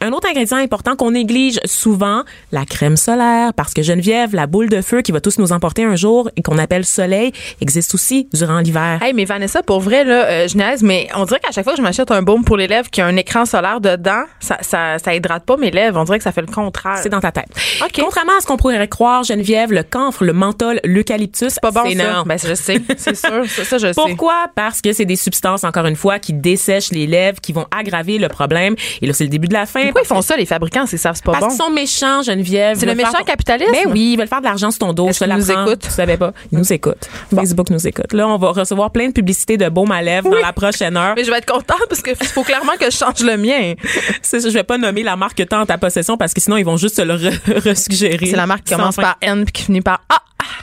[0.00, 2.22] Un autre ingrédient important qu'on néglige souvent,
[2.52, 5.84] la crème solaire, parce que Geneviève, la boule de feu qui va tous nous emporter
[5.84, 8.98] un jour et qu'on appelle soleil, existe aussi durant l'hiver.
[9.02, 11.72] Hey, mais Vanessa, pour vrai, là, euh, je niaise, mais on dirait qu'à chaque fois
[11.74, 14.58] que je m'achète un baume pour les lèvres qui a un écran solaire dedans, ça,
[14.60, 15.98] ça, ça hydrate pas mes lèvres.
[15.98, 16.98] On dirait que ça fait le contraire.
[17.02, 17.48] C'est dans ta tête.
[17.82, 18.00] OK.
[18.00, 21.82] Contrairement à ce qu'on pourrait croire, Geneviève, le camphre, le menthol, l'eucalyptus, C'est pas bon,
[21.86, 22.24] c'est ça.
[22.30, 22.80] Ben, je sais.
[22.96, 23.44] C'est sûr.
[23.48, 23.94] Ça, ça, je sais.
[23.94, 24.46] Pourquoi?
[24.54, 28.18] Parce que c'est des substances, encore une fois, qui dessèchent les lèvres, qui vont aggraver
[28.18, 28.76] le problème.
[29.02, 29.82] Et là, c'est le début de la fin.
[29.82, 30.86] Pourquoi ils font ça, les fabricants?
[30.86, 31.48] C'est ça, c'est pas Parce bon.
[31.48, 32.78] qu'ils sont méchants, Geneviève.
[32.78, 33.72] C'est le méchant faire- capitalisme?
[33.72, 35.08] Ben oui, ils veulent faire de l'argent sur ton dos.
[35.12, 35.82] Je te nous écoutent?
[35.82, 36.32] Tu savais pas?
[36.52, 37.08] Ils nous écoutent.
[37.34, 38.12] Facebook nous écoute.
[38.12, 41.14] Là, on va recevoir plein de publicités de baume à lèvres dans la prochaine heure.
[41.16, 43.74] Mais je vais être contente parce qu'il faut clairement que je change le mien.
[44.32, 46.64] Je vais pas nommer la marque que t'as en ta possession parce que sinon, ils
[46.64, 48.26] vont juste se le re- resuggérer.
[48.26, 49.02] C'est la marque qui commence fin.
[49.02, 50.16] par N puis qui finit par A.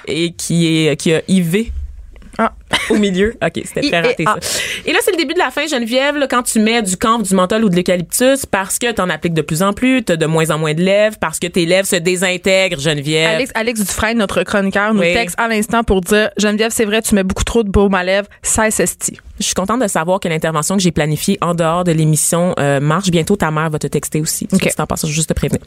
[0.07, 1.71] et qui est qui a IV
[2.37, 2.53] Ah.
[2.89, 3.35] au milieu.
[3.43, 4.37] OK, c'était très raté et ça.
[4.85, 7.23] Et là, c'est le début de la fin, Geneviève, là, quand tu mets du camphre,
[7.23, 10.25] du menthol ou de l'eucalyptus parce que t'en appliques de plus en plus, t'as de
[10.25, 13.35] moins en moins de lèvres, parce que tes lèvres se désintègrent, Geneviève.
[13.35, 15.13] Alex, Alex Dufresne, notre chroniqueur, nous Oui.
[15.13, 18.03] texte à l'instant pour dire Geneviève, c'est vrai, tu mets beaucoup trop de baume à
[18.03, 19.17] lèvres, ça esti.
[19.39, 22.79] Je suis contente de savoir que l'intervention que j'ai planifiée en dehors de l'émission euh,
[22.79, 23.11] marche.
[23.11, 24.47] Bientôt, ta mère va te texter aussi.
[24.51, 24.61] OK.
[24.61, 25.61] Tu t'en passes, juste te prévenir.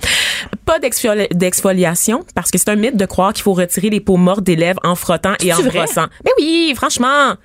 [0.67, 4.17] Pas d'exfoli- d'exfoliation parce que c'est un mythe de croire qu'il faut retirer les peaux
[4.17, 5.79] mortes des lèvres en frottant et en C'est vrai?
[5.85, 6.07] brossant.
[6.25, 6.90] Mais oui, franchement.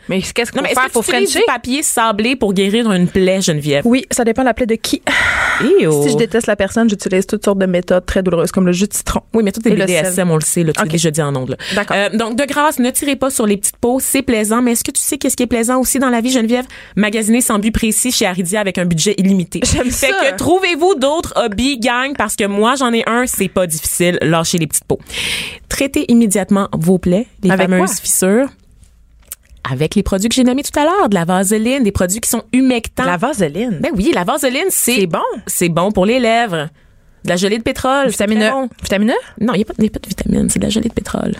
[0.10, 1.40] Mais qu'est-ce qu'on fait faire pour Frencher?
[1.40, 3.84] du papier sablé pour guérir une plaie, Geneviève?
[3.86, 5.02] Oui, ça dépend de la plaie de qui.
[5.62, 8.88] Si je déteste la personne, j'utilise toutes sortes de méthodes très douloureuses, comme le jus
[8.88, 9.22] de citron.
[9.34, 10.92] Oui, mais tout est BDSM, on le sait, là, tu l'as OK.
[10.92, 11.56] déjà dit en là.
[11.76, 11.96] D'accord.
[11.98, 14.84] Euh, donc, de grâce, ne tirez pas sur les petites peaux, c'est plaisant, mais est-ce
[14.84, 16.66] que tu sais qu'est-ce qui est plaisant aussi dans la vie, Geneviève?
[16.96, 19.62] Magasiner sans but précis chez Aridia avec un budget illimité.
[19.72, 20.32] J'aime Fait ça.
[20.32, 24.58] que trouvez-vous d'autres hobbies, gang, parce que moi, j'en ai un, c'est pas difficile, lâchez
[24.58, 25.00] les petites peaux.
[25.70, 28.02] Traitez immédiatement vos plaies, les Avec fameuses quoi?
[28.02, 28.48] fissures.
[29.70, 32.30] Avec les produits que j'ai nommés tout à l'heure, de la vaseline, des produits qui
[32.30, 33.04] sont humectants.
[33.06, 33.80] La vaseline?
[33.82, 35.20] Ben oui, la vaseline, c'est C'est bon.
[35.48, 36.70] C'est bon pour les lèvres.
[37.24, 38.06] De la gelée de pétrole.
[38.12, 38.52] c'est Vitamine E.
[38.52, 38.70] bon.
[38.84, 39.44] Vitamine E?
[39.44, 40.94] Non, il n'y a, pas- y a pas de vitamine, c'est de la gelée de
[40.94, 41.34] pétrole.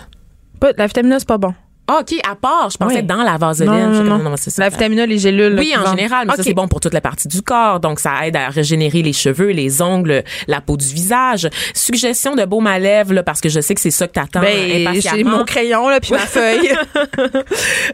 [0.58, 1.54] Pas, la vitamine E, c'est pas bon.
[1.88, 3.02] Ah, OK, à part, je pensais Oui.
[3.02, 3.70] dans la vaseline.
[3.70, 4.36] Non, non, non.
[4.36, 4.62] comme, ça.
[4.62, 5.56] La vitamine les gélules.
[5.58, 8.26] Oui, en général, mais ça c'est bon pour toute la partie du corps, donc ça
[8.26, 11.48] aide à régénérer les cheveux, les ongles, la peau du visage.
[11.74, 14.40] Suggestion de baume à lèvres là, parce que je sais que c'est ça que t'attends
[14.40, 15.38] Ben, j'ai impatiemment.
[15.38, 16.70] mon crayon, là, puis ma feuille.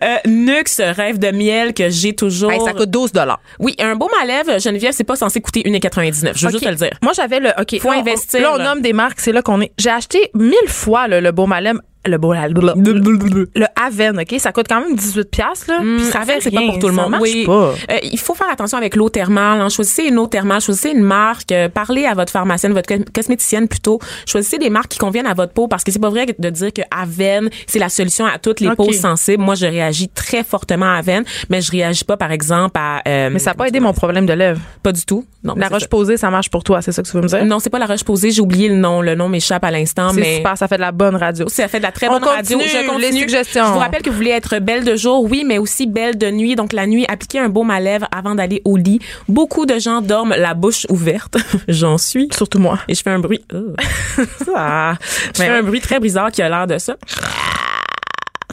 [0.03, 2.51] Euh, Nux, rêve de miel que j'ai toujours.
[2.53, 3.13] Hey, ça coûte 12
[3.59, 6.33] Oui, un baume à lèvres, Geneviève, c'est pas censé coûter 1,99.
[6.35, 6.91] Je veux juste te le dire.
[7.03, 7.51] Moi, j'avais le.
[7.61, 7.79] OK.
[7.81, 9.73] Faut là, on- investir, Là, on nomme des marques, c'est là qu'on est.
[9.79, 11.81] J'ai acheté mille fois là, le baume à lèvres.
[12.05, 13.47] Le lèvres.
[13.55, 14.35] Le Aven, OK?
[14.39, 15.79] Ça coûte quand même 18$, piastres, là.
[15.81, 17.11] Hum, Puis ça fait c'est pas pour tout le ça monde.
[17.13, 17.45] marche oui.
[17.47, 17.53] pas.
[17.91, 19.61] Euh, il faut faire attention avec l'eau thermale.
[19.61, 19.69] hein.
[19.69, 23.69] Choisissez une eau thermale, choisissez une marque, euh, parlez à votre pharmacienne, votre cos- cosméticienne
[23.69, 23.99] plutôt.
[24.27, 26.73] Choisissez des marques qui conviennent à votre peau parce que c'est pas vrai de dire
[26.73, 29.43] que Aven c'est la solution à toutes les peaux sensibles.
[29.43, 33.31] Moi, je réagis très fortement à Aven, mais je réagis pas par exemple à euh,
[33.33, 34.61] Mais ça n'a pas aidé mon problème de lèvres.
[34.83, 35.25] pas du tout.
[35.45, 35.89] Non, La c'est roche ça.
[35.89, 37.45] posée, ça marche pour toi, c'est ça que tu veux me dire?
[37.45, 40.13] Non, c'est pas la roche posée, j'ai oublié le nom, le nom m'échappe à l'instant
[40.13, 41.49] mais super, ça fait de la bonne radio.
[41.49, 42.59] ça fait de la très On bonne radio.
[42.61, 43.01] Je continue.
[43.01, 43.67] les suggestions.
[43.67, 46.31] Je vous rappelle que vous voulez être belle de jour, oui, mais aussi belle de
[46.31, 46.57] nuit.
[46.57, 49.01] Donc la nuit, appliquez un baume à lèvres avant d'aller au lit.
[49.29, 51.37] Beaucoup de gens dorment la bouche ouverte.
[51.69, 52.29] J'en suis.
[52.35, 52.79] Surtout moi.
[52.89, 53.45] Et je fais un bruit.
[53.55, 53.75] Oh.
[54.17, 56.97] Je fais un bruit très bizarre qui a l'air de ça.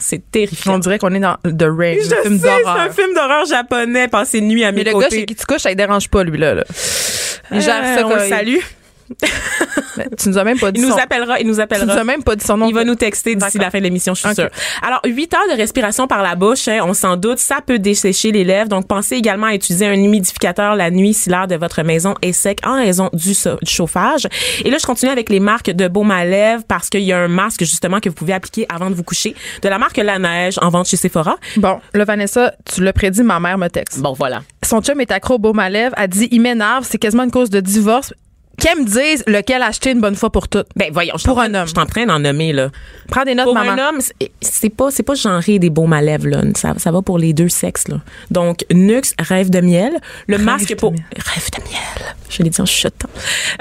[0.02, 0.78] C'est On terrifiant.
[0.78, 2.92] dirait qu'on est dans The Ring, Je un film sais, c'est un d'horreur.
[2.94, 5.08] film d'horreur japonais passé une nuit à mes Mais le côtés.
[5.10, 6.54] gars chez qui tu couches, ça ne dérange pas, lui, là.
[6.54, 6.64] là.
[7.52, 8.56] Euh, ça on le salue.
[10.18, 10.98] Tu nous as même pas dit Il nous son...
[10.98, 11.92] appellera, il nous Tu nous appellera.
[11.94, 12.68] as même pas dit son nom.
[12.68, 14.48] Il va nous texter d'ici la fin de l'émission, je suis sûre.
[14.82, 18.32] Alors, 8 heures de respiration par la bouche, hein, on s'en doute, ça peut dessécher
[18.32, 18.68] les lèvres.
[18.68, 22.32] Donc, pensez également à utiliser un humidificateur la nuit si l'air de votre maison est
[22.32, 24.26] sec en raison du, so- du chauffage.
[24.64, 27.18] Et là, je continue avec les marques de baume à lèvres parce qu'il y a
[27.18, 30.18] un masque, justement, que vous pouvez appliquer avant de vous coucher de la marque La
[30.18, 31.36] Neige en vente chez Sephora.
[31.56, 33.98] Bon, là, Vanessa, tu l'as prédit, ma mère me texte.
[34.00, 34.42] Bon, voilà.
[34.64, 35.94] Son chum est accro au baume à lèvres.
[35.98, 38.14] Elle dit, il m'énerve, c'est quasiment une cause de divorce.
[38.60, 40.66] Qu'elle me dise lequel acheter une bonne fois pour toutes.
[40.76, 41.66] Ben, voyons, je Pour un homme.
[41.66, 42.68] Je suis en train d'en nommer, là.
[43.08, 43.72] Prends des notes, Pour maman.
[43.72, 44.00] un homme,
[44.40, 47.32] c'est- pas c'est pas genré des baumes à lèvres là, ça, ça va pour les
[47.32, 47.96] deux sexes là.
[48.30, 49.92] Donc Nux rêve de miel,
[50.28, 51.02] le masque pour miel.
[51.16, 52.14] rêve de miel.
[52.28, 53.08] Je l'ai dit en chuchotant.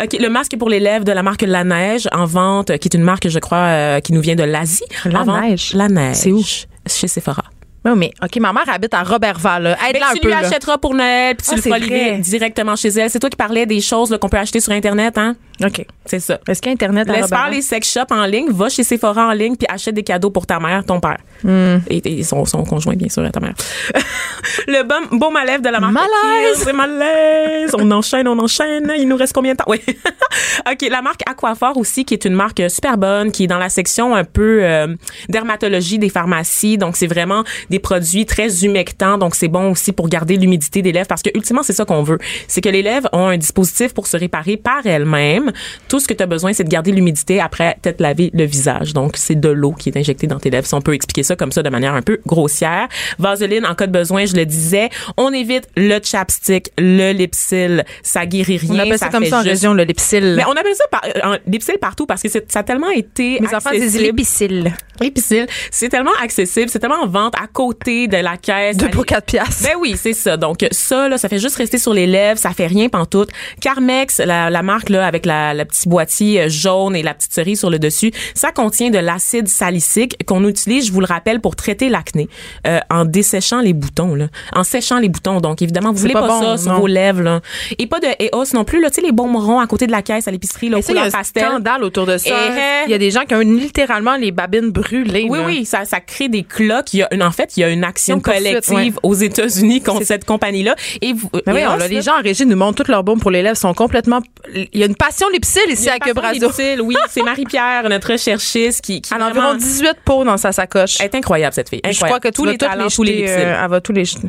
[0.03, 2.93] OK, le masque pour les lèvres de la marque La Neige en vente qui est
[2.95, 4.83] une marque je crois euh, qui nous vient de l'Asie.
[5.05, 5.71] La En vente- Neige?
[5.73, 6.15] La Neige.
[6.17, 6.43] C'est où?
[6.85, 7.43] Chez Sephora.
[7.85, 9.63] Oui, mais OK, ma mère habite à Robertval.
[9.63, 9.77] là.
[9.89, 10.27] Aide-la un tu peu.
[10.27, 10.45] lui là.
[10.45, 13.09] achèteras pour Noël, puis tu Ah, le feras livrer directement chez elle.
[13.09, 15.35] C'est toi qui parlais des choses qu'on peut acheter sur internet hein?
[15.63, 15.85] OK.
[16.05, 16.39] C'est ça.
[16.47, 18.83] Est-ce qu'il y a Internet à Laisse faire les sex shops en ligne, va chez
[18.83, 21.17] Sephora en ligne puis achète des cadeaux pour ta mère, ton père.
[21.43, 21.77] Hmm.
[21.89, 23.53] Et, et son, son conjoint, bien sûr, à ta mère.
[24.67, 24.83] le
[25.17, 26.61] bon, à lèvres de la marque Malaise!
[26.63, 27.75] C'est malaise!
[27.77, 28.91] On enchaîne, on enchaîne.
[28.97, 29.65] Il nous reste combien de temps?
[29.67, 29.81] Oui.
[30.71, 33.69] OK, la marque Aquaphor aussi, qui est une marque super bonne, qui est dans la
[33.69, 34.95] section un peu euh,
[35.27, 36.77] dermatologie des pharmacies.
[36.77, 39.17] Donc, c'est vraiment des produits très humectants.
[39.17, 42.03] Donc, c'est bon aussi pour garder l'humidité des lèvres parce que, ultimement, c'est ça qu'on
[42.03, 42.17] veut.
[42.47, 45.51] C'est que les lèvres ont un dispositif pour se réparer par elles-mêmes.
[45.87, 48.93] Tout ce que tu as besoin, c'est de garder l'humidité après t'être lavé le visage.
[48.93, 50.67] Donc, c'est de l'eau qui est injectée dans tes lèvres.
[50.67, 52.87] Si on peut expliquer ça comme ça de manière un peu grossière.
[53.17, 54.89] Vaseline, en cas de besoin, je le disais.
[55.17, 57.83] On évite le chapstick, le lipsil.
[58.03, 58.69] Ça guérit rien.
[58.73, 60.35] On appelle ça, comme ça en juste- région, le lipsil.
[60.37, 63.53] mais on appelle ça par, euh, lipsil partout parce que ça a tellement été Mes
[63.53, 64.73] enfants disent l'épicile.
[65.01, 68.77] L'épicile, c'est tellement accessible, c'est tellement en vente à côté de la caisse.
[68.77, 69.63] Deux pour quatre piastres.
[69.63, 70.37] ben oui, c'est ça.
[70.37, 73.29] Donc ça, là, ça fait juste rester sur les lèvres, ça fait rien pantoute.
[73.59, 77.33] Carmex, la, la marque là avec la, la petit boîtier euh, jaune et la petite
[77.33, 81.41] cerise sur le dessus, ça contient de l'acide salicylique qu'on utilise, je vous le rappelle,
[81.41, 82.29] pour traiter l'acné
[82.65, 85.41] euh, en desséchant les boutons, là, en séchant les boutons.
[85.41, 87.41] Donc évidemment, vous voulez pas pas, bon, ça sur vos lèvres, là.
[87.77, 88.79] et pas de EOS non plus.
[88.81, 90.85] Là, tu sais les bonbons à côté de la caisse à l'épicerie, là, Mais aux
[90.87, 91.43] ça, il y a couleurs un pastel.
[91.43, 92.29] scandale autour de ça.
[92.29, 95.27] Eh, Il y a des gens qui ont littéralement les babines brûlées.
[95.29, 95.45] Oui, là.
[95.45, 96.93] oui, ça, ça crée des cloques.
[96.93, 98.91] Il y a une, en fait, il y a une action Une collective ouais.
[99.03, 100.75] aux États-Unis contre cette compagnie-là.
[101.01, 103.19] Et vous, oui, on l'a- les là, gens en régie nous montrent toutes leurs baumes
[103.19, 103.57] pour les lèvres.
[103.57, 104.19] sont complètement.
[104.53, 106.47] Il y a une passion lipsil il ici à Quebrazo.
[106.83, 110.99] Oui, c'est Marie-Pierre, notre recherchiste, qui, qui Elle a environ 18 pots dans sa sacoche.
[111.01, 111.81] est incroyable, cette fille.
[111.83, 112.19] Je Incroyable.
[112.19, 114.27] crois que tous les talents, les tous les jeter, euh, elle va tous les jeter.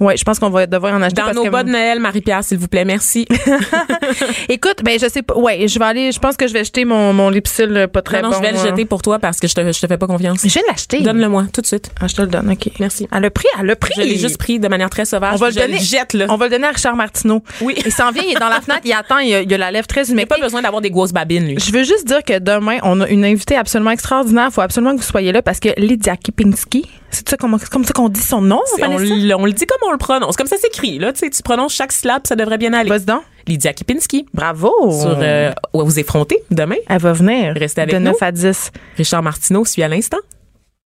[0.00, 2.00] Ouais, je pense qu'on va devoir en acheter Dans parce nos que bas de Noël,
[2.00, 3.26] Marie-Pierre, s'il vous plaît, merci.
[4.48, 5.34] Écoute, ben je sais pas.
[5.36, 6.12] Ouais, je vais aller.
[6.12, 8.42] Je pense que je vais jeter mon mon lipsil euh, pas très non, non, bon.
[8.42, 8.70] je vais le euh.
[8.70, 10.40] jeter pour toi parce que je te, je te fais pas confiance.
[10.42, 11.00] Je de l'acheter.
[11.00, 11.90] Donne-le-moi tout de suite.
[12.00, 12.43] Ah, je te le donne.
[12.48, 12.68] Ok.
[12.80, 13.08] Merci.
[13.12, 13.46] Elle a pris.
[13.60, 13.92] Elle a pris.
[13.96, 15.34] Je l'ai juste pris de manière très sauvage.
[15.34, 15.78] On va le je donner.
[15.78, 16.26] jette là.
[16.28, 17.42] On va le donner à Richard Martineau.
[17.60, 17.74] Oui.
[17.84, 18.22] Il s'en vient.
[18.26, 18.82] Il est dans la fenêtre.
[18.84, 19.18] Il attend.
[19.18, 20.34] Il a, il a la lèvre très Il humectée.
[20.36, 21.56] pas besoin d'avoir des grosses babines lui.
[21.58, 24.48] Je veux juste dire que demain, on a une invitée absolument extraordinaire.
[24.50, 27.92] Il faut absolument que vous soyez là parce que Lydia Kipinski, c'est ça comme ça
[27.94, 28.98] qu'on dit son nom, On, on
[29.46, 31.12] le dit comme on le prononce, comme ça s'écrit là.
[31.12, 32.88] Tu sais, tu prononces chaque syllabe, ça devrait bien aller.
[32.90, 33.22] Vas-y donc.
[33.46, 34.72] Lydia Kipinski Bravo.
[34.90, 36.76] sur euh, aux effrontés demain.
[36.88, 37.52] Elle va venir.
[37.54, 38.12] Restez avec de nous.
[38.12, 38.70] 9 à 10.
[38.96, 40.16] Richard Martineau suit à l'instant.